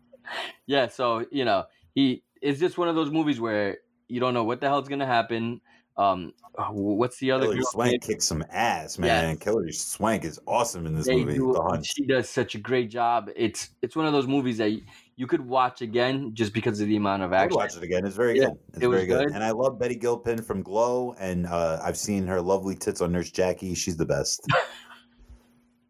[0.66, 4.44] yeah, so you know, he it's just one of those movies where you don't know
[4.44, 5.60] what the hell's gonna happen.
[5.96, 6.32] Um,
[6.70, 7.62] what's the other Hilary?
[7.64, 9.30] Swank kicks some ass, man.
[9.30, 9.42] Yes.
[9.42, 11.80] Hilary Swank is awesome in this They movie, do-.
[11.82, 13.30] She does such a great job.
[13.34, 14.82] It's it's one of those movies that you,
[15.16, 17.56] you could watch again just because of the amount of action.
[17.56, 18.06] watch it again.
[18.06, 18.58] It's very Yeah, good.
[18.68, 19.26] It's it very good.
[19.26, 19.34] good.
[19.34, 23.10] And I love Betty Gilpin from Glow, and uh, I've seen her lovely tits on
[23.10, 23.74] Nurse Jackie.
[23.74, 24.46] She's the best.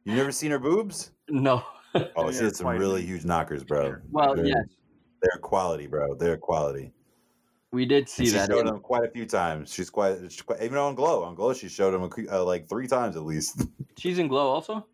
[0.09, 1.12] you never seen her boobs?
[1.29, 1.62] No,
[2.16, 3.97] Oh, she had some really huge knockers, bro.
[4.11, 4.64] well, they're, yes,
[5.23, 6.14] they're quality, bro.
[6.14, 6.92] They're quality.
[7.73, 8.47] we did see she that.
[8.49, 9.73] She showed them quite a few times.
[9.73, 11.23] She's quite, she's quite even on Glow.
[11.25, 13.62] On Glow, she showed them uh, like three times at least.
[13.99, 14.87] She's in Glow also.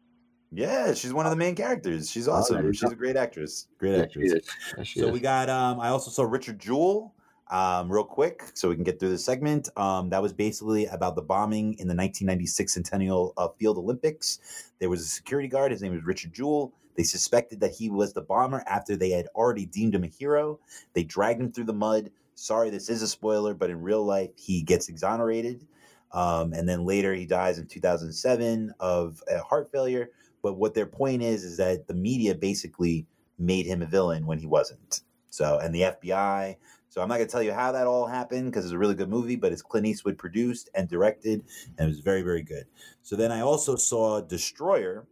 [0.50, 2.10] yeah, she's one of the main characters.
[2.10, 2.64] She's Oh, awesome.
[2.64, 3.68] you She's a great actress.
[3.78, 4.32] Great Yeah, she actress.
[4.32, 4.48] is.
[4.78, 5.12] Yeah, she So is.
[5.12, 7.13] we got um I also saw Richard Jewell
[7.50, 9.68] um real quick so we can get through the segment.
[9.76, 14.72] Um that was basically about the bombing in the 1996 Centennial uh, Field Olympics.
[14.78, 16.72] There was a security guard, his name was Richard Jewell.
[16.96, 20.60] They suspected that he was the bomber after they had already deemed him a hero.
[20.92, 22.10] They dragged him through the mud.
[22.36, 25.66] Sorry, this is a spoiler, but in real life he gets exonerated.
[26.12, 30.10] Um, and then later he dies in 2007 of a heart failure.
[30.42, 33.06] But what their point is is that the media basically
[33.38, 35.00] made him a villain when he wasn't.
[35.30, 36.56] So, and the FBI.
[36.94, 38.94] So, I'm not going to tell you how that all happened because it's a really
[38.94, 41.42] good movie, but it's Clint Eastwood produced and directed,
[41.76, 42.66] and it was very, very good.
[43.02, 45.04] So, then I also saw Destroyer,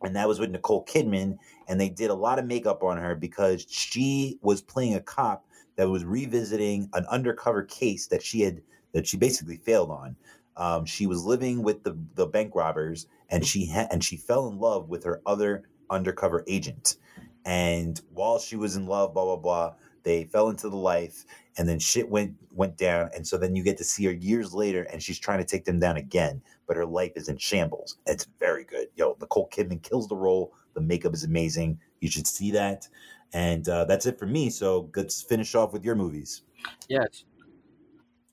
[0.00, 1.36] and that was with Nicole Kidman,
[1.68, 5.44] and they did a lot of makeup on her because she was playing a cop
[5.76, 8.62] that was revisiting an undercover case that she had
[8.92, 10.16] that she basically failed on.
[10.56, 14.48] Um, she was living with the the bank robbers, and she ha- and she fell
[14.48, 16.96] in love with her other undercover agent.
[17.44, 21.24] And while she was in love, blah blah blah, they fell into the life,
[21.58, 23.10] and then shit went went down.
[23.14, 25.64] And so then you get to see her years later, and she's trying to take
[25.64, 27.96] them down again, but her life is in shambles.
[28.06, 28.88] It's very good.
[28.94, 30.54] Yo, Nicole Kidman kills the role.
[30.74, 31.80] The makeup is amazing.
[32.00, 32.88] You should see that.
[33.32, 34.50] And uh, that's it for me.
[34.50, 36.42] So let's finish off with your movies.
[36.88, 37.24] Yes.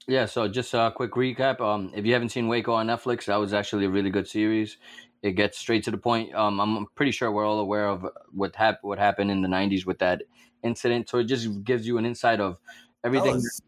[0.07, 1.61] Yeah, so just a quick recap.
[1.61, 4.77] Um, if you haven't seen Waco on Netflix, that was actually a really good series.
[5.21, 6.33] It gets straight to the point.
[6.33, 9.85] Um, I'm pretty sure we're all aware of what hap- what happened in the '90s
[9.85, 10.23] with that
[10.63, 11.09] incident.
[11.09, 12.59] So it just gives you an insight of
[13.03, 13.35] everything.
[13.35, 13.61] Us.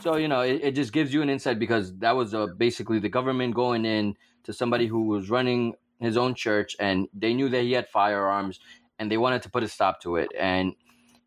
[0.00, 2.98] So you know, it, it just gives you an insight because that was uh, basically
[2.98, 7.48] the government going in to somebody who was running his own church, and they knew
[7.48, 8.60] that he had firearms,
[8.98, 10.74] and they wanted to put a stop to it, and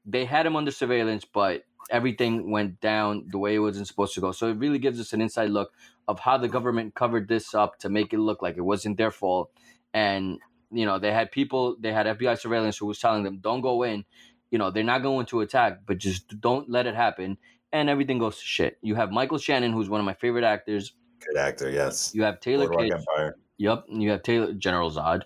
[0.05, 4.21] they had him under surveillance, but everything went down the way it wasn't supposed to
[4.21, 4.31] go.
[4.31, 5.73] So it really gives us an inside look
[6.07, 9.11] of how the government covered this up to make it look like it wasn't their
[9.11, 9.51] fault.
[9.93, 10.39] And
[10.71, 13.83] you know, they had people, they had FBI surveillance who was telling them, "Don't go
[13.83, 14.05] in."
[14.51, 17.37] You know, they're not going to attack, but just don't let it happen.
[17.71, 18.77] And everything goes to shit.
[18.81, 20.93] You have Michael Shannon, who's one of my favorite actors.
[21.19, 22.11] Good actor, yes.
[22.15, 22.91] You have Taylor Kitsch.
[22.91, 23.37] Empire.
[23.57, 23.85] Yep.
[23.89, 25.23] and You have Taylor General Zod.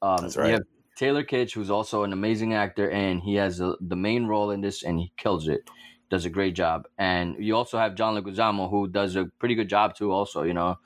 [0.00, 0.62] Um, That's You have
[0.96, 4.60] Taylor Kitsch, who's also an amazing actor, and he has the the main role in
[4.60, 5.68] this, and he kills it.
[6.10, 6.86] Does a great job.
[6.98, 10.12] And you also have John Leguizamo, who does a pretty good job too.
[10.12, 10.78] Also, you know,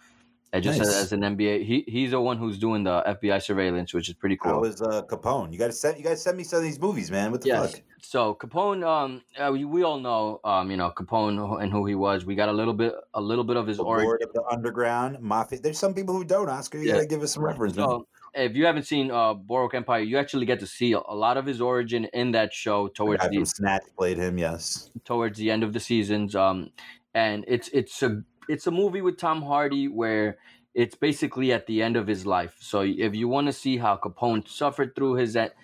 [0.52, 0.88] and just Nice.
[0.88, 4.14] as, as an NBA, he he's the one who's doing the FBI surveillance, which is
[4.14, 4.61] pretty How cool.
[4.62, 5.52] was uh, Capone?
[5.52, 7.30] You got to send you guys send me some of these movies, man.
[7.30, 7.72] What the Yes.
[7.72, 7.82] fuck?
[8.00, 11.94] So Capone, um, uh, we, we all know, um, you know, Capone and who he
[11.94, 12.24] was.
[12.24, 14.06] We got a little bit, a little bit of his The origin.
[14.06, 15.58] Lord of the Underground Mafia.
[15.61, 16.48] There's some people who don't.
[16.48, 16.94] Oscar, you Yeah.
[16.94, 17.74] got to give us some reference.
[17.74, 19.34] So if you haven't seen uh,
[19.74, 22.94] Empire, you actually get to see a, lot of his origin in that show The
[22.94, 24.38] towards the from Snatch played him.
[24.38, 24.90] Yes.
[25.04, 26.34] towards the end of the seasons.
[26.34, 26.70] Um,
[27.14, 30.38] and it's it's a it's a movie with Tom Hardy where
[30.74, 32.56] it's basically at the end of his life.
[32.61, 35.54] So if you want to see how Capone suffered through his at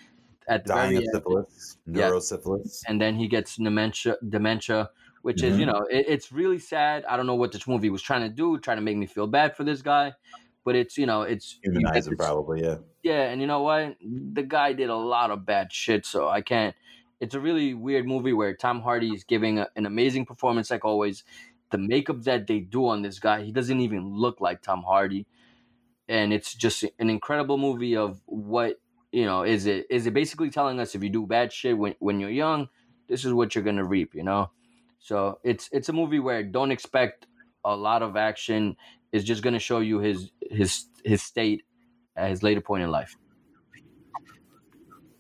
[0.47, 2.11] at the Dying very of end, syphilis, Yeah.
[2.11, 2.83] neurosyphilis.
[2.87, 4.91] and then he gets dementia dementia
[5.23, 5.73] which is you Mhm.
[5.73, 8.59] know it, it's really sad i don't know what this movie was trying to do
[8.59, 10.13] trying to make me feel bad for this guy
[10.63, 12.63] but it's you know it's you get Humanize him, probably.
[12.63, 12.77] Yeah.
[13.03, 16.43] yeah and you know what the guy did a lot of bad shit so i
[16.43, 16.75] can't
[17.21, 20.85] it's a really weird movie where tom hardy is giving a, an amazing performance like
[20.85, 21.25] always
[21.75, 25.27] the makeup that they do on this guy he doesn't even look like tom hardy
[26.09, 30.51] and it's just an incredible movie of what you know is it is it basically
[30.51, 32.69] telling us if you do bad shit when, when you're young
[33.09, 34.53] this is what you're gonna reap you know
[35.01, 37.27] so it's it's a movie where don't expect
[37.65, 38.77] a lot of action
[39.11, 41.65] it's just gonna show you his his his state
[42.15, 43.17] at his later point in life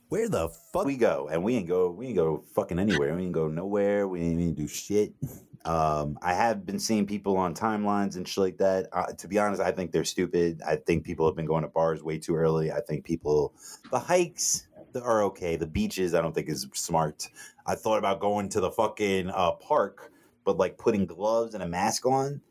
[0.09, 1.29] Where the fuck we go?
[1.29, 1.91] And we ain't go.
[1.91, 3.17] We ain't go fucking anywhere.
[3.17, 4.07] We ain't go nowhere.
[4.07, 5.15] We ain't even do shit.
[5.65, 8.89] Um, I have been seeing people on timelines and shit like that.
[8.93, 10.61] Uh, to be honest, I think they're stupid.
[10.67, 12.71] I think people have been going to bars way too early.
[12.71, 13.55] I think people,
[13.91, 15.57] the hikes are okay.
[15.57, 17.29] The beaches, I don't think is smart.
[17.67, 20.13] I thought about going to the fucking uh, park,
[20.45, 22.43] but like putting gloves and a mask on.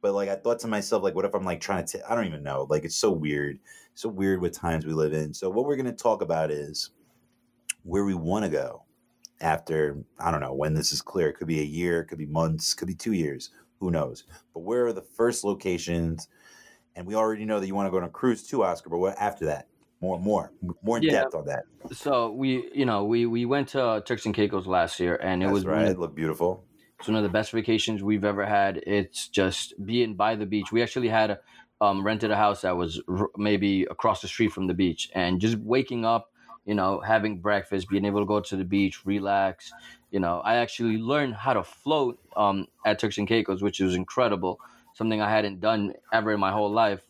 [0.00, 2.10] But like I thought to myself, like, what if I'm like trying to?
[2.10, 2.66] I don't even know.
[2.70, 3.58] Like it's so weird.
[3.94, 5.34] So weird with times we live in.
[5.34, 6.90] So what we're gonna talk about is
[7.82, 8.81] where we want to go
[9.42, 11.28] after I don't know when this is clear.
[11.28, 13.50] It could be a year, it could be months, could be two years.
[13.80, 14.24] Who knows?
[14.54, 16.28] But where are the first locations?
[16.94, 18.90] And we already know that you want to go on a cruise too, Oscar.
[18.90, 19.66] But what after that?
[20.00, 20.52] More, more,
[20.82, 21.12] more in Yeah.
[21.22, 21.62] depth on that.
[21.92, 25.46] so we you know we we went to turks and caicos last year and it
[25.46, 25.86] That's was right.
[25.88, 26.64] It looked beautiful.
[26.98, 28.78] It's one of the best vacations we've ever had.
[28.86, 30.70] It's just being by the beach.
[30.70, 31.38] We actually had
[31.80, 35.40] um, rented a house that was r- maybe across the street from the beach, and
[35.40, 36.31] just waking up,
[36.64, 39.72] you know, having breakfast, being able to go to the beach, relax.
[40.10, 43.94] You know, I actually learned how to float um, at Turks and Caicos, which was
[43.94, 44.60] incredible.
[44.94, 47.02] Something I hadn't done ever in my whole life,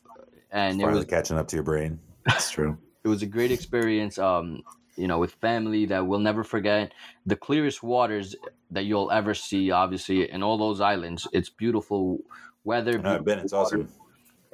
[0.51, 1.99] and it was catching up to your brain.
[2.27, 2.79] That's true.
[3.05, 4.63] it was a great experience um
[4.97, 6.93] you know with family that we'll never forget
[7.27, 8.37] the clearest waters
[8.71, 12.19] that you'll ever see obviously in all those islands it's beautiful
[12.65, 13.41] weather know I've been.
[13.41, 13.89] It's water, awesome.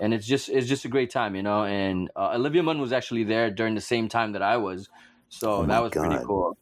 [0.01, 2.93] And it's just it's just a great time you know and uh, olivia munn was
[2.93, 4.89] actually there during the same time that i was
[5.29, 6.57] so Oh that was pretty cool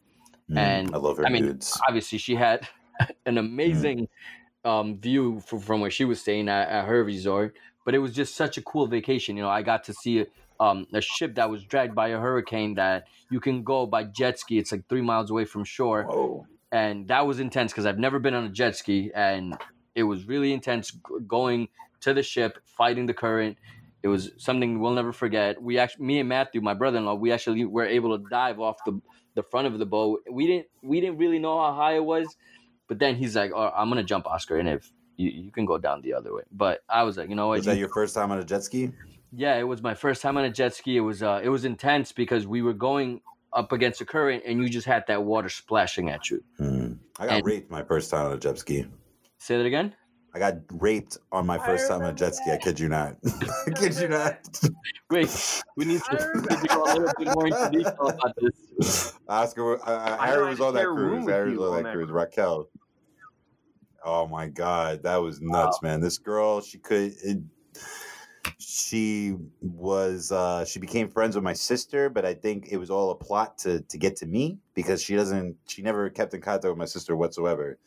[0.51, 1.81] Mm, And, I love her I mean, dudes.
[1.89, 2.69] obviously she had
[3.27, 4.09] an amazing
[4.65, 8.13] um, view from, from where she was staying at, at her resort but it was
[8.13, 10.25] just such a cool vacation you know i got to see
[10.59, 14.39] um, a ship that was dragged by a hurricane that you can go by jet
[14.39, 16.47] ski it's like three miles away from shore Whoa.
[16.73, 19.57] and that was intense because i've never been on a jet ski and
[19.95, 20.91] it was really intense
[21.27, 21.69] going
[22.07, 23.57] to the ship fighting the current
[24.05, 27.65] it was something we'll never forget we actually me and matthew my brother-in-law we actually
[27.65, 28.95] were able to dive off the
[29.35, 32.37] the front of the boat we didn't we didn't really know how high it was
[32.89, 35.79] but then he's like oh, i'm gonna jump oscar and if you, you can go
[35.79, 38.15] down the other way but i was like you know what Was that your first
[38.15, 38.93] time on a jet ski?
[39.33, 40.97] yeah, it was my first time on a jet ski.
[40.97, 43.21] It was uh, it was intense because we were going
[43.53, 46.39] up against the current, and you just had that water splashing at you.
[46.59, 46.93] Hmm.
[47.19, 48.87] I got And- raped my first time on a jet ski.
[49.39, 49.95] Say that again.
[50.37, 52.53] I got raped on my first time on a jet ski.
[52.53, 53.17] I kid you not.
[53.67, 54.47] I kid you not.
[55.11, 56.17] Wait, we need to,
[56.69, 59.15] go a little bit more into detail about this.
[59.27, 61.33] Oscar, uh, I know Harry was on that share a room cruise.
[61.33, 62.07] Harry was on on that that cruise.
[62.09, 62.15] cruise.
[62.15, 62.69] Raquel.
[64.05, 66.03] Oh my God, that was nuts, man.
[66.03, 67.15] This girl, she could.
[67.25, 67.39] It,
[68.59, 70.33] she was.
[70.33, 73.57] uh She became friends with my sister, but I think it was all a plot
[73.61, 75.57] to to get to me because she doesn't.
[75.67, 77.79] She never kept in contact with my sister whatsoever,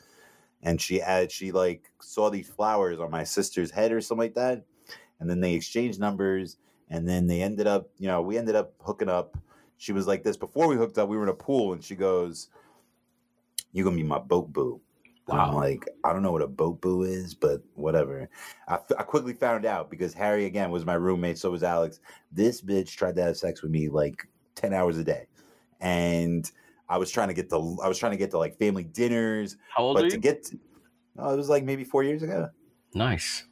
[0.63, 4.35] and she had she like saw these flowers on my sister's head or something like
[4.35, 4.65] that,
[5.19, 6.57] and then they exchanged numbers,
[6.89, 7.89] and then they ended up.
[7.97, 9.37] You know, we ended up hooking up
[9.77, 11.95] she was like this before we hooked up we were in a pool and she
[11.95, 12.49] goes
[13.71, 14.81] you're gonna be my boat boo
[15.29, 15.53] And I'm Wow.
[15.53, 18.29] like, I don't know what a boat boo is, but whatever.
[18.67, 21.99] I quickly found out because Harry again was my roommate, so was Alex.
[22.31, 25.27] This bitch tried to have sex with me like ten hours a day,
[25.81, 26.51] and
[26.89, 29.57] I was trying to get the I was trying to get to like family dinners,
[29.75, 30.21] How old are but to you?
[30.21, 30.59] get to,
[31.19, 32.49] oh, it was like maybe four years ago.
[32.95, 33.45] Nice.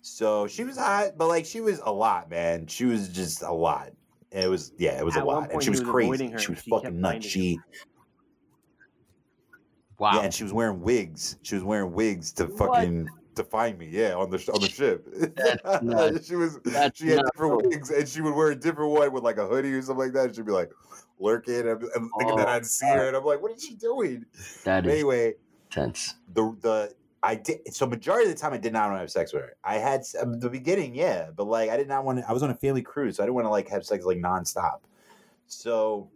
[0.00, 2.66] So she was hot, but like she was a lot, man.
[2.66, 3.90] She was just a lot.
[4.32, 6.28] It was yeah, it was At a lot, and she was was crazy.
[6.28, 7.26] her, She was she fucking nuts.
[7.26, 7.60] She
[9.98, 10.14] Wow.
[10.14, 11.36] yeah, and she was wearing wigs.
[11.42, 12.74] She was wearing wigs to What?
[12.74, 13.88] fucking to find me.
[13.90, 15.06] Yeah, on the sh- on the ship.
[16.24, 19.22] She was That's she had different wigs, and she would wear a different one with
[19.24, 20.34] like a hoodie or something like that.
[20.34, 20.70] She'd be like
[21.18, 21.60] lurking.
[21.60, 23.74] and I'm, I'm thinking that Oh, I'd see her, and I'm like, what is she
[23.74, 24.24] doing?
[24.64, 25.34] That is anyway,
[25.70, 26.14] tense.
[26.34, 29.10] the the I did so majority of the time I did not want to have
[29.10, 29.56] sex with her.
[29.62, 32.28] I had um, the beginning, yeah, but like I did not want to.
[32.28, 34.18] I was on a family cruise, so I didn't want to like have sex like
[34.18, 34.80] nonstop.
[35.46, 36.08] So,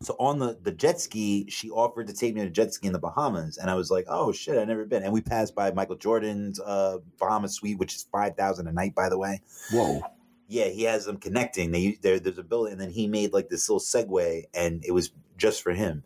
[0.00, 2.86] so on the the jet ski, she offered to take me to a jet ski
[2.86, 5.02] in the Bahamas, and I was like, oh shit, I've never been.
[5.02, 8.94] And we passed by Michael Jordan's uh Bahamas suite, which is five thousand a night,
[8.94, 9.40] by the way.
[9.72, 10.00] Whoa.
[10.46, 11.72] Yeah, he has them connecting.
[11.72, 14.92] They there, there's a building, and then he made like this little segue, and it
[14.92, 16.04] was just for him.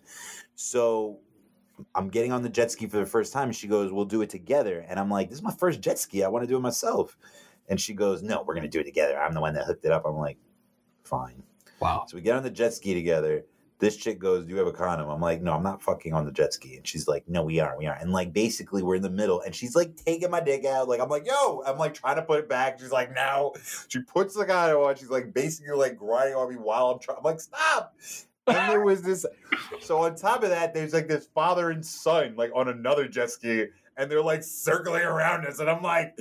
[0.54, 1.18] So
[1.94, 4.22] I'm getting on the jet ski for the first time, and she goes, "We'll do
[4.22, 6.24] it together." And I'm like, "This is my first jet ski.
[6.24, 7.16] I want to do it myself."
[7.68, 9.18] And she goes, "No, we're gonna do it together.
[9.18, 10.38] I'm the one that hooked it up." I'm like,
[11.04, 11.42] "Fine."
[11.78, 12.06] Wow.
[12.08, 13.44] So we get on the jet ski together.
[13.82, 16.24] This chick goes, "Do you have a condom?" I'm like, "No, I'm not fucking on
[16.24, 18.94] the jet ski." And she's like, "No, we are, we are." And like basically, we're
[18.94, 20.88] in the middle, and she's like taking my dick out.
[20.88, 22.78] Like I'm like, "Yo," I'm like trying to put it back.
[22.78, 23.52] She's like, "No."
[23.88, 24.94] She puts the condom on.
[24.94, 27.18] She's like basically like grinding on me while I'm trying.
[27.18, 27.96] I'm like, "Stop."
[28.46, 29.26] And there was this.
[29.80, 33.32] So on top of that, there's like this father and son like on another jet
[33.32, 33.66] ski,
[33.96, 36.16] and they're like circling around us, and I'm like.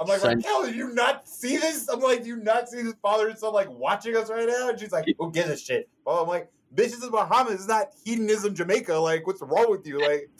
[0.00, 1.90] I'm like, Son- Raquel, do you not see this?
[1.90, 4.70] I'm like, do you not see this father and son like watching us right now?
[4.70, 5.90] And she's like, who gives a shit?
[6.06, 7.54] Well, I'm like, this is the Bahamas.
[7.54, 8.94] It's not hedonism Jamaica.
[8.94, 10.00] Like, what's wrong with you?
[10.00, 10.30] Like,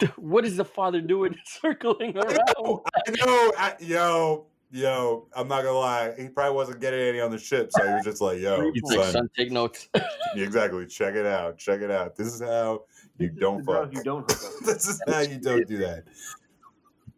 [0.16, 2.38] What is the father doing circling I around?
[2.58, 6.14] know, I know, I, yo, yo, I'm not gonna lie.
[6.16, 8.82] He probably wasn't getting any on the ship, so he was just like, yo, He's
[8.84, 9.88] like, son, son, take notes.
[10.36, 10.86] exactly.
[10.86, 11.58] Check it out.
[11.58, 12.16] Check it out.
[12.16, 12.84] This is how
[13.18, 13.92] you This don't fuck.
[13.92, 14.64] You don't hook up.
[14.66, 16.04] this is how you don't do that.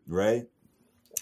[0.09, 0.44] Right?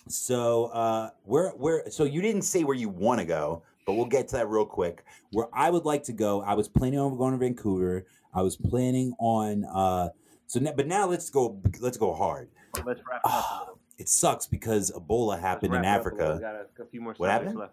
[0.09, 4.05] So uh where where so you didn't say where you want to go, but we'll
[4.05, 5.03] get to that real quick.
[5.33, 8.05] Where I would like to go, I was planning on going to Vancouver.
[8.35, 10.11] I was planning on uh
[10.46, 12.51] so now, but now let's go let's go hard.
[12.85, 13.79] Let's wrap it up.
[13.96, 16.12] It sucks because Ebola happened in wrap up.
[16.12, 16.38] We Africa.
[16.40, 17.59] got a, a few more What happened?
[17.59, 17.72] left.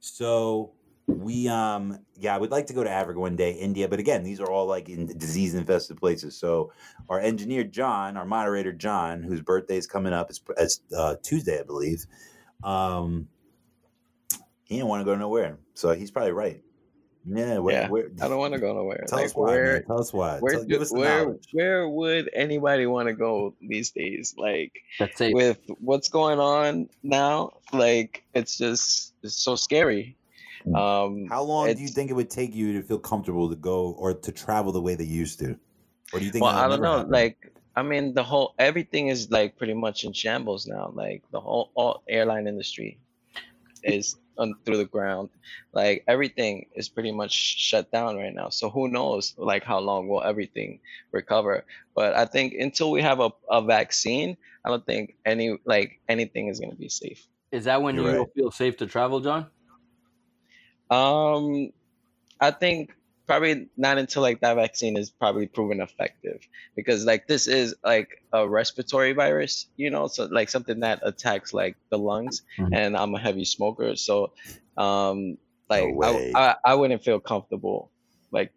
[0.00, 0.72] So
[1.06, 4.22] we um yeah, I would like to go to Africa one day, India, but again,
[4.22, 6.34] these are all like in disease infested places.
[6.34, 6.72] So
[7.10, 11.64] our engineer John, our moderator John, whose birthday is coming up, it's uh, Tuesday, I
[11.64, 12.06] believe.
[12.62, 13.28] Um,
[14.64, 16.62] he didn't want to go nowhere, so he's probably right.
[17.24, 19.04] Yeah, where, Yeah, where, I don't want to go nowhere.
[19.06, 19.46] Tell like us why.
[19.50, 19.84] where, man.
[19.84, 20.38] Tell us why.
[20.38, 24.34] where, Tell- give us where, where would anybody want to go these days?
[24.38, 25.34] Like That's it.
[25.34, 30.16] with what's going on now, like it's just it's so scary.
[30.74, 33.90] Um, How long do you think it would take you to feel comfortable to go
[33.92, 35.58] or to travel the way they used to?
[36.12, 36.44] Or do you think?
[36.44, 36.98] well, I don't know.
[36.98, 37.10] happen?
[37.12, 40.90] Like, I mean, the whole everything is like pretty much in shambles now.
[40.94, 42.98] Like the whole all airline industry
[43.84, 45.30] is on through the ground.
[45.72, 48.48] Like everything is pretty much shut down right now.
[48.48, 49.34] So who knows?
[49.38, 50.80] Like how long will everything
[51.12, 51.64] recover?
[51.94, 56.48] But I think until we have a, a vaccine, I don't think any like anything
[56.48, 57.28] is gonna be safe.
[57.52, 58.28] Is that when You're you right.
[58.34, 59.46] feel safe to travel, John?
[60.90, 61.72] Um,
[62.40, 62.90] I think
[63.28, 66.40] probably not until like that vaccine is probably proven effective
[66.74, 71.52] because like this is like a respiratory virus, you know, so like something that attacks
[71.52, 72.70] like the lungs, Mhm.
[72.72, 74.32] and I'm a heavy smoker, so
[74.78, 75.36] um,
[75.70, 76.32] like way.
[76.34, 77.92] I, I I wouldn't feel comfortable
[78.32, 78.52] like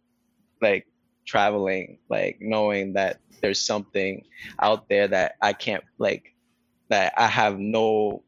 [0.61, 0.87] like
[1.25, 4.23] traveling like knowing that there's something
[4.59, 6.33] out there that I can't like
[6.89, 8.23] that I have no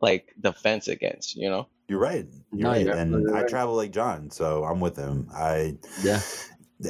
[0.00, 1.68] like defense against, you know.
[1.88, 2.26] You're right.
[2.52, 2.84] You're No, right.
[2.84, 5.28] you're and absolutely I travel like John, so I'm with him.
[5.32, 6.20] I Yeah.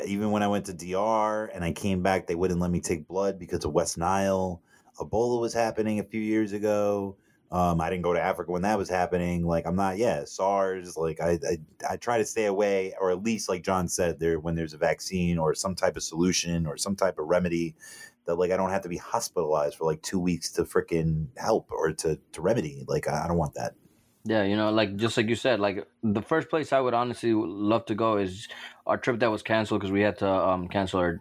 [0.06, 3.06] even when I went to DR and I came back, they wouldn't let me take
[3.08, 4.62] blood because of West Nile.
[4.98, 7.16] Ebola was happening a few years ago.
[7.50, 9.46] Um, I didn't go to Africa when that was happening.
[9.46, 10.96] Like I'm not, yeah, SARS.
[10.96, 11.58] Like I, I,
[11.92, 14.78] I try to stay away, or at least, like John said, there when there's a
[14.78, 17.74] vaccine or some type of solution or some type of remedy,
[18.26, 21.70] that like I don't have to be hospitalized for like two weeks to freaking help
[21.70, 22.84] or to to remedy.
[22.86, 23.74] Like I, I don't want that.
[24.24, 27.32] Yeah, you know, like just like you said, like the first place I would honestly
[27.32, 28.48] love to go is
[28.86, 31.20] our trip that was canceled because we had to um, cancel our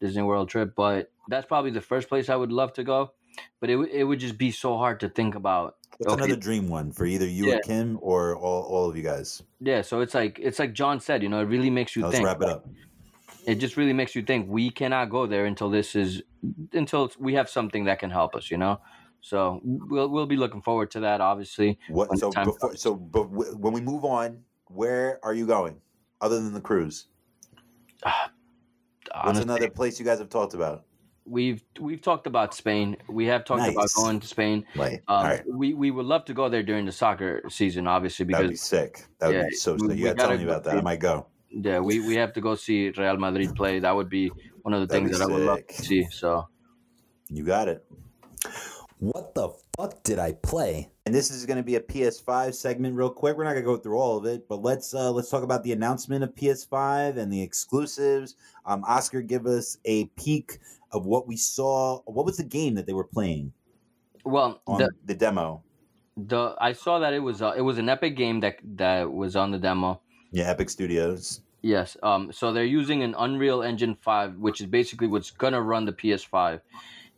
[0.00, 0.74] Disney World trip.
[0.74, 3.12] But that's probably the first place I would love to go.
[3.60, 5.76] But it would- it would just be so hard to think about.
[5.98, 6.24] What's Okay.
[6.24, 9.42] another dream one for either you or Kim or all, all of you guys?
[9.60, 12.08] Yeah, so it's like it's like John said, you know, it really makes you Now
[12.08, 12.26] let's think.
[12.26, 12.66] wrap it up.
[13.46, 16.22] it just really makes you think we cannot go there until this is
[16.72, 18.50] until we have something that can help us.
[18.50, 18.80] You know.
[19.20, 21.20] So we'll we'll be looking forward to that.
[21.20, 22.16] Obviously, What?
[22.18, 25.80] So before, so but w- when we move on, where are you going
[26.20, 27.06] other than the cruise?
[28.04, 28.20] What's
[29.12, 30.84] honestly, another place you guys have talked about?
[31.24, 32.96] we've we've talked about Spain.
[33.08, 34.64] We have talked about going to Spain.
[34.74, 38.24] Like, Um, right, We we would love to go there during the soccer season, obviously,
[38.26, 39.06] that'd be because sick.
[39.18, 39.98] That would yeah, be so sick.
[39.98, 40.78] You gotta tell me about that.
[40.78, 41.26] I might go.
[41.50, 43.78] yeah, we, we have to go see Real Madrid play.
[43.80, 44.30] That would be
[44.62, 46.04] one of the That'd things that I would love to see.
[46.10, 46.48] So
[47.30, 47.84] You got it.
[49.00, 50.90] What the fuck did I play?
[51.06, 53.36] And this is going to be a PS5 segment, real quick.
[53.36, 55.62] We're not going to go through all of it, but let's uh, let's talk about
[55.62, 58.34] the announcement of PS5 and the exclusives.
[58.66, 60.58] Um, Oscar, give us a peek
[60.90, 62.00] of what we saw.
[62.06, 63.52] What was the game that they were playing
[64.24, 65.62] well, on the, the, demo?
[66.16, 69.36] the I saw that it was uh, it was an epic game that that was
[69.36, 70.00] on the demo.
[70.32, 71.42] Yeah, Epic Studios.
[71.62, 71.96] Yes.
[72.02, 72.32] Um.
[72.32, 76.60] So they're using an Unreal Engine five, which is basically what's gonna run the PS5.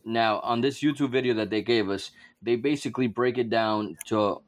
[0.05, 4.41] Now, on this YouTube video that they gave us, they basically break it down to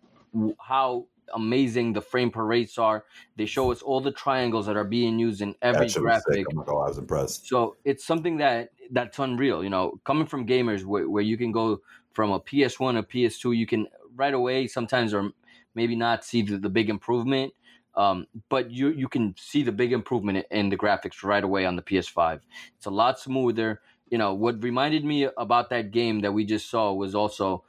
[0.60, 3.06] how amazing the frame per rates are.
[3.36, 6.02] They show us all the triangles that are being used in every that shit sick.
[6.02, 6.46] graphic.
[6.50, 7.48] I'm not gonna lie, I was impressed.
[7.48, 9.64] So it's something that that's unreal.
[9.64, 11.82] You know, coming from gamers where, where you can go
[12.14, 15.32] from a PS1 to PS2, you can right away sometimes or
[15.76, 17.54] maybe not see the, the big improvement.
[17.96, 21.76] Um, but you you can see the big improvement in the graphics right away on
[21.76, 22.40] the PS5.
[22.76, 23.82] It's a lot smoother.
[24.14, 27.64] You know what reminded me about that game that we just saw was also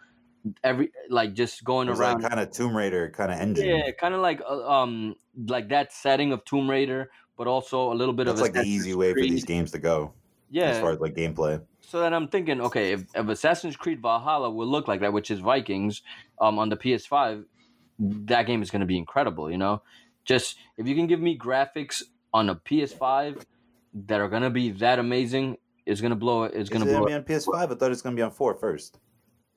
[0.62, 3.64] every like just going around like kind of Tomb Raider kind of engine.
[3.66, 7.95] yeah, kind of like uh, um like that setting of Tomb Raider, but also a
[7.95, 10.12] little bit That's of like the easy way for these games to go
[10.51, 11.64] Yeah, as far as like gameplay.
[11.80, 15.30] so then I'm thinking, okay, if, if Assassin's Creed Valhalla will look like that, which
[15.30, 16.03] is Vikings,
[16.40, 17.45] um, on the PS5,
[17.99, 19.51] that game is going to be incredible.
[19.51, 19.82] You know,
[20.24, 23.45] just if you can give me graphics on a PS5
[23.95, 26.45] that are going to be that amazing, it's going to blow.
[26.45, 26.53] It.
[26.55, 27.09] It's Is going it to gonna blow.
[27.09, 27.72] be on PS5?
[27.72, 28.99] I thought it's gonna be on four first.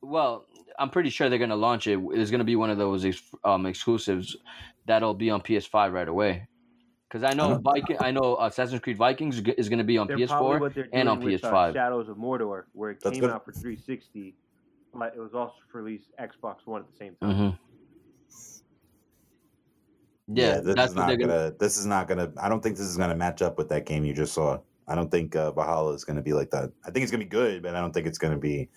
[0.02, 0.46] Well,
[0.80, 2.00] I'm pretty sure they're going to launch it.
[2.12, 4.36] It's going to be one of those ex- um, exclusives
[4.86, 6.48] that'll be on PS5 right away.
[7.10, 10.18] Because I know Viking, I know Assassin's Creed Vikings is going to be on They're
[10.18, 11.74] PS4 what they're and on with, uh, PS5.
[11.74, 13.32] Shadows of Mordor, where it That's came good.
[13.32, 14.36] out for 360,
[14.94, 17.56] but it was also released Xbox One at the same time.
[20.28, 21.54] hmm Yeah, this that's is not gonna, gonna.
[21.58, 22.32] This is not gonna.
[22.38, 24.60] I don't think this is gonna match up with that game you just saw.
[24.88, 26.72] I don't think uh, Valhalla is gonna be like that.
[26.86, 28.70] I think it's gonna be good, but I don't think it's gonna be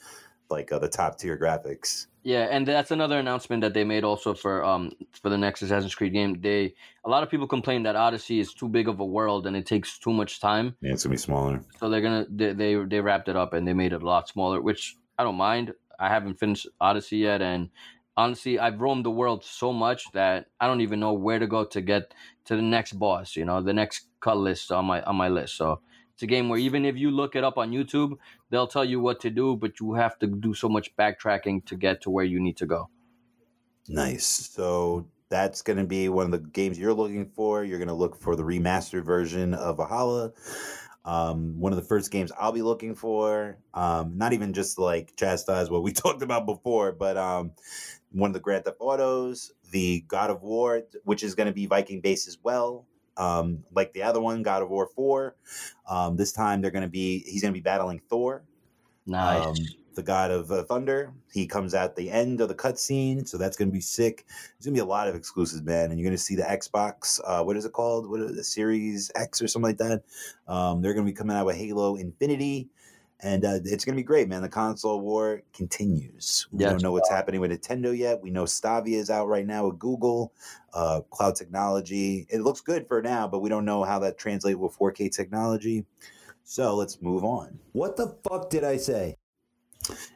[0.50, 2.06] like uh, the top tier graphics.
[2.22, 5.94] Yeah, and that's another announcement that they made also for um for the next Assassin's
[5.94, 6.40] Creed game.
[6.40, 9.56] They a lot of people complain that Odyssey is too big of a world and
[9.56, 10.76] it takes too much time.
[10.80, 11.64] Yeah, it's gonna be smaller.
[11.78, 14.28] So they're gonna they they, they wrapped it up and they made it a lot
[14.28, 15.72] smaller, which I don't mind.
[15.98, 17.70] I haven't finished Odyssey yet, and
[18.16, 21.64] honestly, I've roamed the world so much that I don't even know where to go
[21.64, 22.14] to get
[22.46, 23.36] to the next boss.
[23.36, 25.56] You know, the next cut list on my on my list.
[25.56, 25.80] So
[26.20, 28.18] it's a game where even if you look it up on YouTube,
[28.50, 31.76] they'll tell you what to do, but you have to do so much backtracking to
[31.76, 32.90] get to where you need to go.
[33.88, 34.26] Nice.
[34.26, 37.64] So that's going to be one of the games you're looking for.
[37.64, 40.32] You're going to look for the remastered version of Valhalla.
[41.06, 43.56] Um, one of the first games I'll be looking for.
[43.72, 47.52] Um, not even just like chastise what we talked about before, but um,
[48.12, 51.64] one of the Grand Theft Autos, the God of War, which is going to be
[51.64, 52.84] Viking based as well.
[53.20, 55.36] Um, like the other one, God of War Four.
[55.88, 58.44] Um, this time they're going to be he's going to be battling Thor
[59.06, 59.46] Nice.
[59.46, 59.56] um,
[59.94, 61.12] the god of uh, thunder.
[61.32, 64.24] He comes at the end of the cutscene, so that's going to be sick.
[64.28, 66.42] There's going to be a lot of exclusives, man, and you're going to see the
[66.42, 67.20] Xbox.
[67.24, 68.08] Uh, what is it called?
[68.08, 70.02] What is it, the Series X or something like that?
[70.46, 72.68] Um, they're going to be coming out with Halo Infinity,
[73.22, 74.42] and uh, it's going to be great, man.
[74.42, 76.46] The console war continues.
[76.52, 78.22] We don't know what's happening with Nintendo yet.
[78.22, 80.32] We know Stadia is out right now with Google,
[80.72, 82.26] uh, cloud technology.
[82.30, 85.84] It looks good for now, but we don't know how that translates with 4K technology.
[86.44, 87.58] So let's move on.
[87.72, 89.16] What the fuck did I say?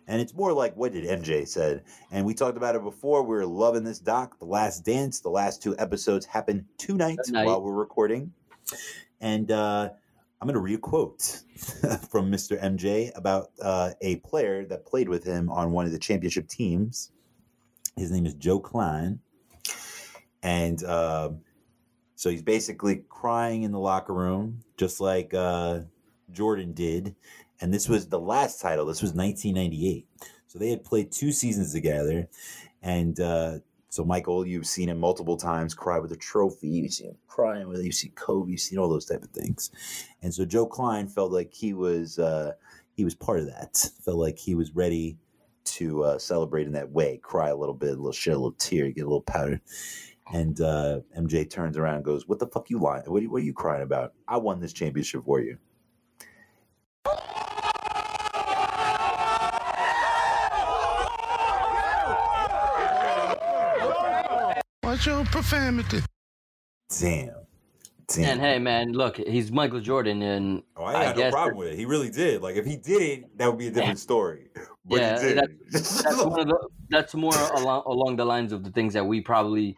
[0.07, 1.85] And it's more like what did MJ said.
[2.11, 3.23] And we talked about it before.
[3.23, 5.21] We were loving this doc, The Last Dance.
[5.21, 7.47] The last two episodes happened tonight Tonight.
[7.47, 8.33] while we're recording.
[9.21, 9.91] And uh,
[10.41, 11.23] I'm going to read a quote
[12.11, 12.61] from Mr.
[12.63, 17.13] MJ about uh, a player that played with him on one of the championship teams.
[17.97, 19.21] His name is Joe Kleine.
[20.43, 21.41] And um,
[22.17, 25.81] so he's basically crying in the locker room, just like uh,
[26.31, 27.15] Jordan did.
[27.61, 28.85] And this was the last title.
[28.85, 30.07] This was 1998.
[30.47, 32.29] So they had played two seasons together.
[32.83, 33.61] And uh,
[33.95, 36.69] so, Michael, you've seen him multiple times cry with a trophy.
[36.69, 37.85] You've seen him crying with it.
[37.87, 38.51] You've seen Kobe.
[38.51, 39.71] You've seen all those type of things.
[40.23, 42.55] And so Joe Kleine felt like he was uh,
[42.95, 43.91] he was part of that.
[44.05, 45.19] Felt like he was ready
[45.67, 48.53] to uh, celebrate in that way, cry a little bit, a little shed a little
[48.55, 49.61] tear, get a little powder.
[50.33, 53.05] And uh, MJ turns around and goes, "What the fuck you lying?
[53.07, 54.15] What, are you- what are you crying about?
[54.29, 55.59] I won this championship for you."
[64.95, 66.03] Watch your profanity.
[67.01, 67.31] Damn.
[68.07, 68.25] Damn.
[68.25, 71.73] And hey, man, look, he's Michael Jordan, and Oh, I I got no problem with
[71.73, 71.77] it.
[71.77, 72.43] He really did.
[72.43, 74.51] Like if he didn't, that would be a different story.
[74.85, 75.59] But Yeah, he did.
[75.73, 79.21] that's one of the, that's more along along the lines of the things that we
[79.21, 79.77] probably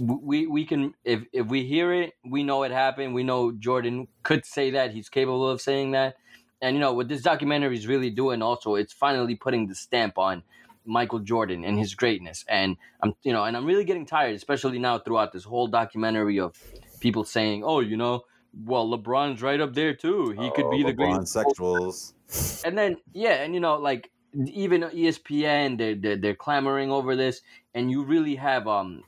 [0.00, 3.12] we we can if if we hear it, we know it happened.
[3.12, 4.92] We know Jordan could say that.
[4.92, 6.16] He's capable of saying that.
[6.62, 10.16] And you know what this documentary is really doing also, it's finally putting the stamp
[10.16, 10.42] on
[10.84, 12.44] Michael Jordan and his greatness.
[12.48, 16.38] And I'm you know, and I'm really getting tired, especially now throughout this whole documentary
[16.40, 16.54] of
[17.00, 18.22] people saying, "Oh, you know,
[18.64, 20.30] well, LeBron's right up there too.
[20.30, 22.12] He could Oh, be the LeBron greatest." sexuals.
[22.64, 27.42] And then yeah, and you know, like even ESPN, they're, they're they're clamoring over this,
[27.74, 29.04] and you really have um.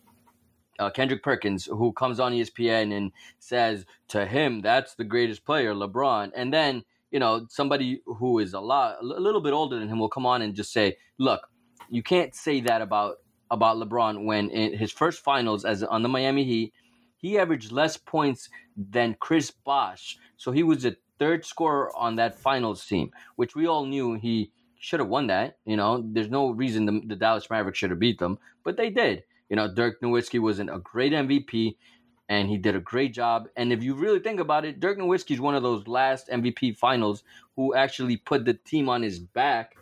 [0.78, 5.72] Uh, Kendrick Perkins, who comes on ESPN and says to him, "That's the greatest player,
[5.72, 9.88] LeBron." And then you know somebody who is a lot, a little bit older than
[9.88, 11.48] him, will come on and just say, "Look,
[11.90, 13.16] you can't say that about
[13.50, 16.72] about LeBron when in his first finals as on the Miami Heat,
[17.16, 20.18] he averaged less points than Chris Bosh.
[20.36, 24.50] So he was the third scorer on that finals team, which we all knew he
[24.78, 25.58] should have won that.
[25.64, 28.90] You know, there's no reason the, the Dallas Mavericks should have beat them, but they
[28.90, 29.22] did.
[29.48, 31.76] You know, Dirk Nowitzki was an, a great MVP
[32.28, 33.48] and he did a great job.
[33.56, 36.76] And if you really think about it, Dirk Nowitzki is one of those last MVP
[36.76, 37.22] finals
[37.54, 39.76] who actually put the team on his back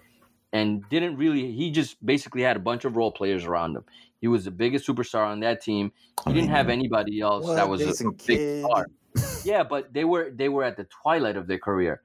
[0.54, 3.84] and didn't really he just basically had a bunch of role players around him.
[4.22, 5.92] He was the biggest superstar on that team.
[6.26, 8.66] He didn't have anybody else that was a, Jason a big Kidd.
[8.66, 8.86] star.
[9.42, 12.02] Yeah, but they were they were at the twilight of their career.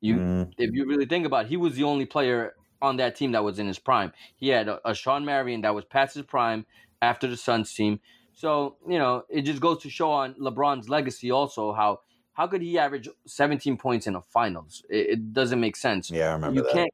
[0.00, 3.16] You Mm, if you really think about it, he was the only player on that
[3.16, 4.12] team that was in his prime.
[4.36, 6.66] He had a, a Shawn Marion that was past his prime
[7.02, 8.00] after the Suns team.
[8.32, 12.00] So, you know, it just goes to show on LeBron's legacy also how
[12.34, 14.84] how could he average 17 points in a finals?
[14.90, 16.12] It, it doesn't make sense.
[16.12, 16.72] yeah, I remember You that.
[16.72, 16.92] can't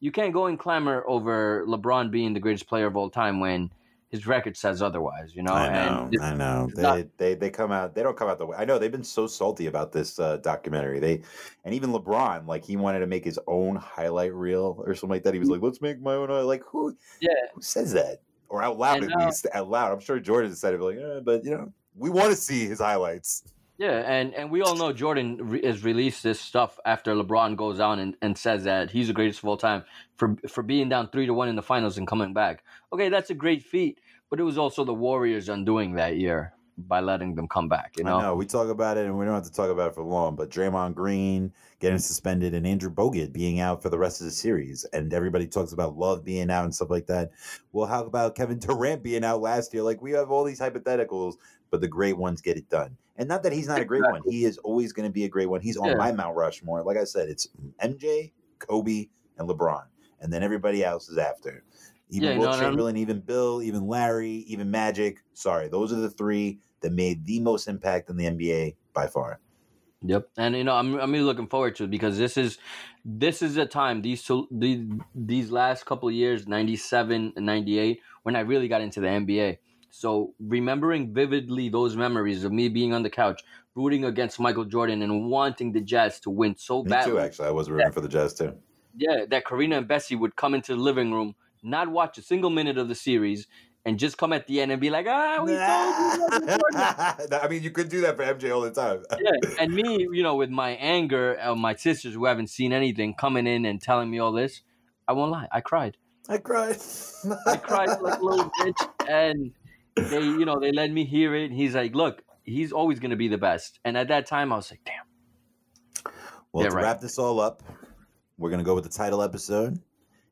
[0.00, 3.70] you can't go and clamor over LeBron being the greatest player of all time when
[4.10, 5.52] his record says otherwise, you know?
[5.52, 6.68] I know, And I know.
[6.74, 7.94] They, not- they they come out.
[7.94, 8.56] They don't come out the way.
[8.58, 10.98] I know they've been so salty about this uh, documentary.
[10.98, 11.22] They
[11.64, 15.24] and even LeBron, like he wanted to make his own highlight reel or something like
[15.24, 15.34] that.
[15.34, 16.96] He was like, "Let's make my own." Like who?
[17.20, 17.30] Yeah.
[17.54, 19.92] who says that or out loud And, at least out loud.
[19.92, 22.78] I'm sure Jordan said it, like, eh, but you know, we want to see his
[22.78, 23.44] highlights.
[23.78, 27.78] Yeah, and, and we all know Jordan re- has released this stuff after LeBron goes
[27.78, 29.84] on and, and says that he's the greatest of all time
[30.16, 32.64] for for being down three to one in the finals and coming back.
[32.92, 34.00] Okay, that's a great feat,
[34.30, 37.94] but it was also the Warriors undoing that year by letting them come back.
[37.96, 39.90] You know, I know we talk about it, and we don't have to talk about
[39.90, 40.34] it for long.
[40.34, 44.32] But Draymond Green getting suspended, and Andrew Bogut being out for the rest of the
[44.32, 47.30] series, and everybody talks about Love being out and stuff like that.
[47.70, 49.84] Well, how about Kevin Durant being out last year?
[49.84, 51.34] Like we have all these hypotheticals,
[51.70, 52.96] but the great ones get it done.
[53.18, 55.28] And not that he's not a great one; he is always going to be a
[55.28, 55.60] great one.
[55.60, 55.96] He's on Yeah.
[55.96, 56.82] my Mount Rushmore.
[56.84, 57.48] Like I said, it's
[57.82, 59.84] MJ, Kobe, and LeBron,
[60.20, 61.64] and then everybody else is after.
[62.10, 62.58] Even Yeah, Wilt.
[62.58, 65.18] Chamberlain, even Bill, even Larry, even Magic.
[65.34, 69.40] Sorry, those are the three that made the most impact in the NBA by far.
[70.02, 72.58] Yep, and you know I'm I'm really looking forward to it because this is
[73.04, 78.00] this is a time these so these these last couple of years 97 and 98
[78.22, 79.58] when I really got into the NBA.
[79.90, 83.42] So remembering vividly those memories of me being on the couch
[83.74, 87.12] rooting against Michael Jordan and wanting the Jazz to win so Me badly.
[87.12, 87.48] too, actually.
[87.48, 88.54] I was rooting for the Jazz too.
[88.96, 92.50] Yeah, that Karina and Bessie would come into the living room, not watch a single
[92.50, 93.46] minute of the series,
[93.84, 96.58] and just come at the end and be like, "Ah, we told you."
[97.38, 99.04] I mean, you could do that for MJ all the time.
[99.20, 99.30] yeah,
[99.60, 103.46] and me, you know, with my anger, uh, my sisters who haven't seen anything coming
[103.46, 104.62] in and telling me all this,
[105.06, 105.96] I won't lie, I cried.
[106.28, 106.76] I cried.
[107.46, 109.52] I cried like a little bitch, and
[110.00, 111.52] they, you know, they let me hear it.
[111.52, 114.56] He's like, "Look, he's always going to be the best." And at that time, I
[114.56, 116.12] was like, "Damn."
[116.52, 116.82] Well, to right.
[116.82, 117.62] wrap this all up,
[118.36, 119.80] we're going to go with the title episode,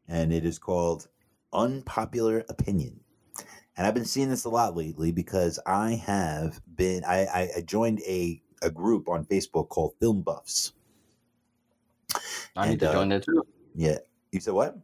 [0.09, 1.09] and it is called
[1.53, 3.01] Unpopular Opinion.
[3.77, 8.01] And I've been seeing this a lot lately because I have been, I, I, joined
[8.07, 10.73] a, a group on Facebook called Film Buffs.
[12.57, 13.43] I need to uh, join that too.
[13.75, 13.99] Yeah.
[14.33, 14.79] You said what?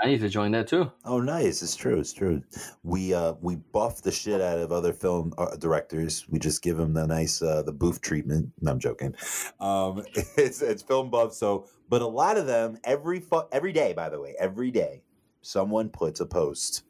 [0.00, 0.90] I need to join that too.
[1.04, 1.62] Oh, nice!
[1.62, 1.98] It's true.
[1.98, 2.42] It's true.
[2.82, 6.26] We uh we buff the shit out of other film uh, directors.
[6.28, 8.52] We just give them the nice uh, the booth treatment.
[8.60, 9.14] No, I'm joking.
[9.60, 10.02] Um,
[10.36, 11.34] it's it's film buff.
[11.34, 13.92] So, but a lot of them every fu- every day.
[13.92, 15.02] By the way, every day,
[15.42, 16.84] someone puts a post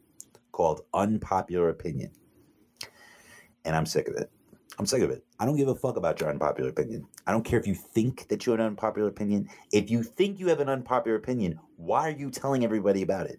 [0.52, 2.12] called unpopular opinion,
[3.64, 4.30] and I'm sick of it.
[4.78, 5.24] I'm sick of it.
[5.38, 7.06] I don't give a fuck about your unpopular opinion.
[7.26, 9.48] I don't care if you think that you have an unpopular opinion.
[9.70, 13.38] If you think you have an unpopular opinion, why are you telling everybody about it?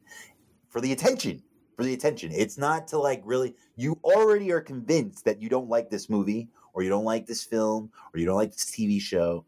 [0.70, 1.42] For the attention.
[1.76, 2.32] for the attention.
[2.32, 3.56] It's not to like really.
[3.76, 7.44] You already are convinced that you don't like this movie, or you don't like this
[7.44, 9.46] film, or you don't like this TV show.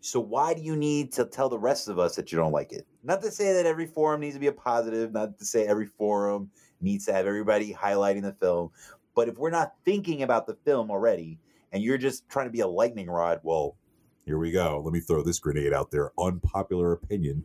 [0.00, 2.72] So why do you need to tell the rest of us that you don't like
[2.72, 2.86] it?
[3.02, 5.12] Not to say that every forum needs to be a positive.
[5.12, 8.70] Not to say every forum needs to have everybody highlighting the film.
[9.16, 11.40] But if we're not thinking about the film already,
[11.72, 13.76] and you're just trying to be a lightning rod, well,
[14.26, 14.80] here we go.
[14.84, 16.12] Let me throw this grenade out there.
[16.20, 17.42] Unpopular opinion.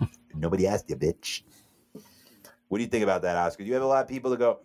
[0.34, 1.42] Nobody asked you, bitch.
[2.68, 3.64] What do you think about that, Oscar?
[3.64, 4.60] Do you have a lot of people that go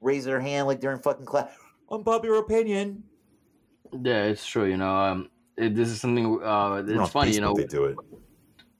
[0.00, 1.50] raise their hand like they're in fucking class?
[1.90, 3.04] Unpopular opinion.
[3.92, 4.64] Yeah, it's true.
[4.64, 6.42] You know, um, it, this is something.
[6.42, 7.32] Uh, it's funny.
[7.32, 7.96] You know, they do it.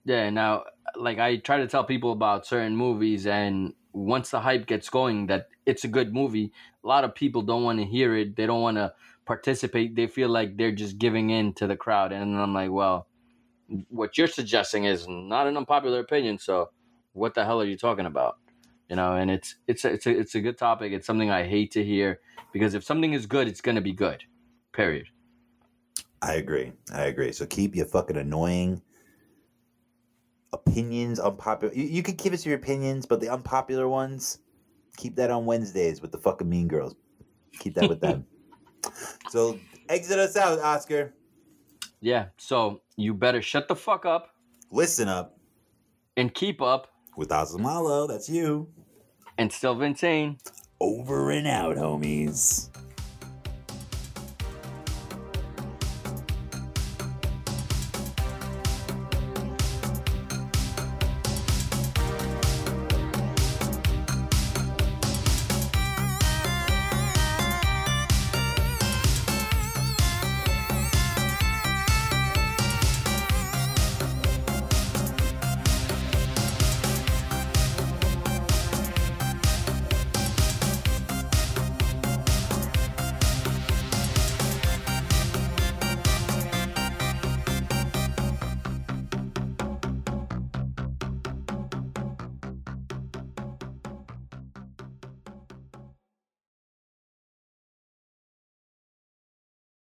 [0.05, 0.65] Yeah, now
[0.97, 5.29] like I try to tell people about certain movies and once the hype gets going
[5.29, 8.37] that it's a good movie, a lot of people don't want to hear it.
[8.37, 8.93] They don't want to
[9.25, 9.95] participate.
[9.95, 12.13] They feel like they're just giving in to the crowd.
[12.13, 13.07] And I'm like, well,
[13.89, 16.71] what you're suggesting is not an unpopular opinion, so
[17.13, 18.39] what the hell are you talking about?
[18.91, 20.93] You know, and it's it's a, it's a, it's a good topic.
[20.93, 22.21] It's something I hate to hear
[22.53, 24.23] because if something is good, it's going to be good.
[24.73, 25.07] Period.
[26.21, 26.73] I agree.
[26.93, 27.33] I agree.
[27.33, 28.83] So keep your fucking annoying
[30.55, 31.75] opinions unpopular.
[31.75, 34.39] You, you could give us your opinions, but the unpopular ones,
[34.97, 36.95] keep that on Wednesdays with the fucking mean girls.
[37.59, 38.27] Keep that with them.
[39.31, 41.13] so exit us out, Oscar.
[42.01, 44.35] Yeah, so you better shut the fuck up
[44.75, 45.39] Listen up
[46.17, 48.09] and keep up with Osmalo.
[48.09, 48.69] That's you.
[49.39, 50.39] and still insane.
[50.81, 52.71] Over and out, homies.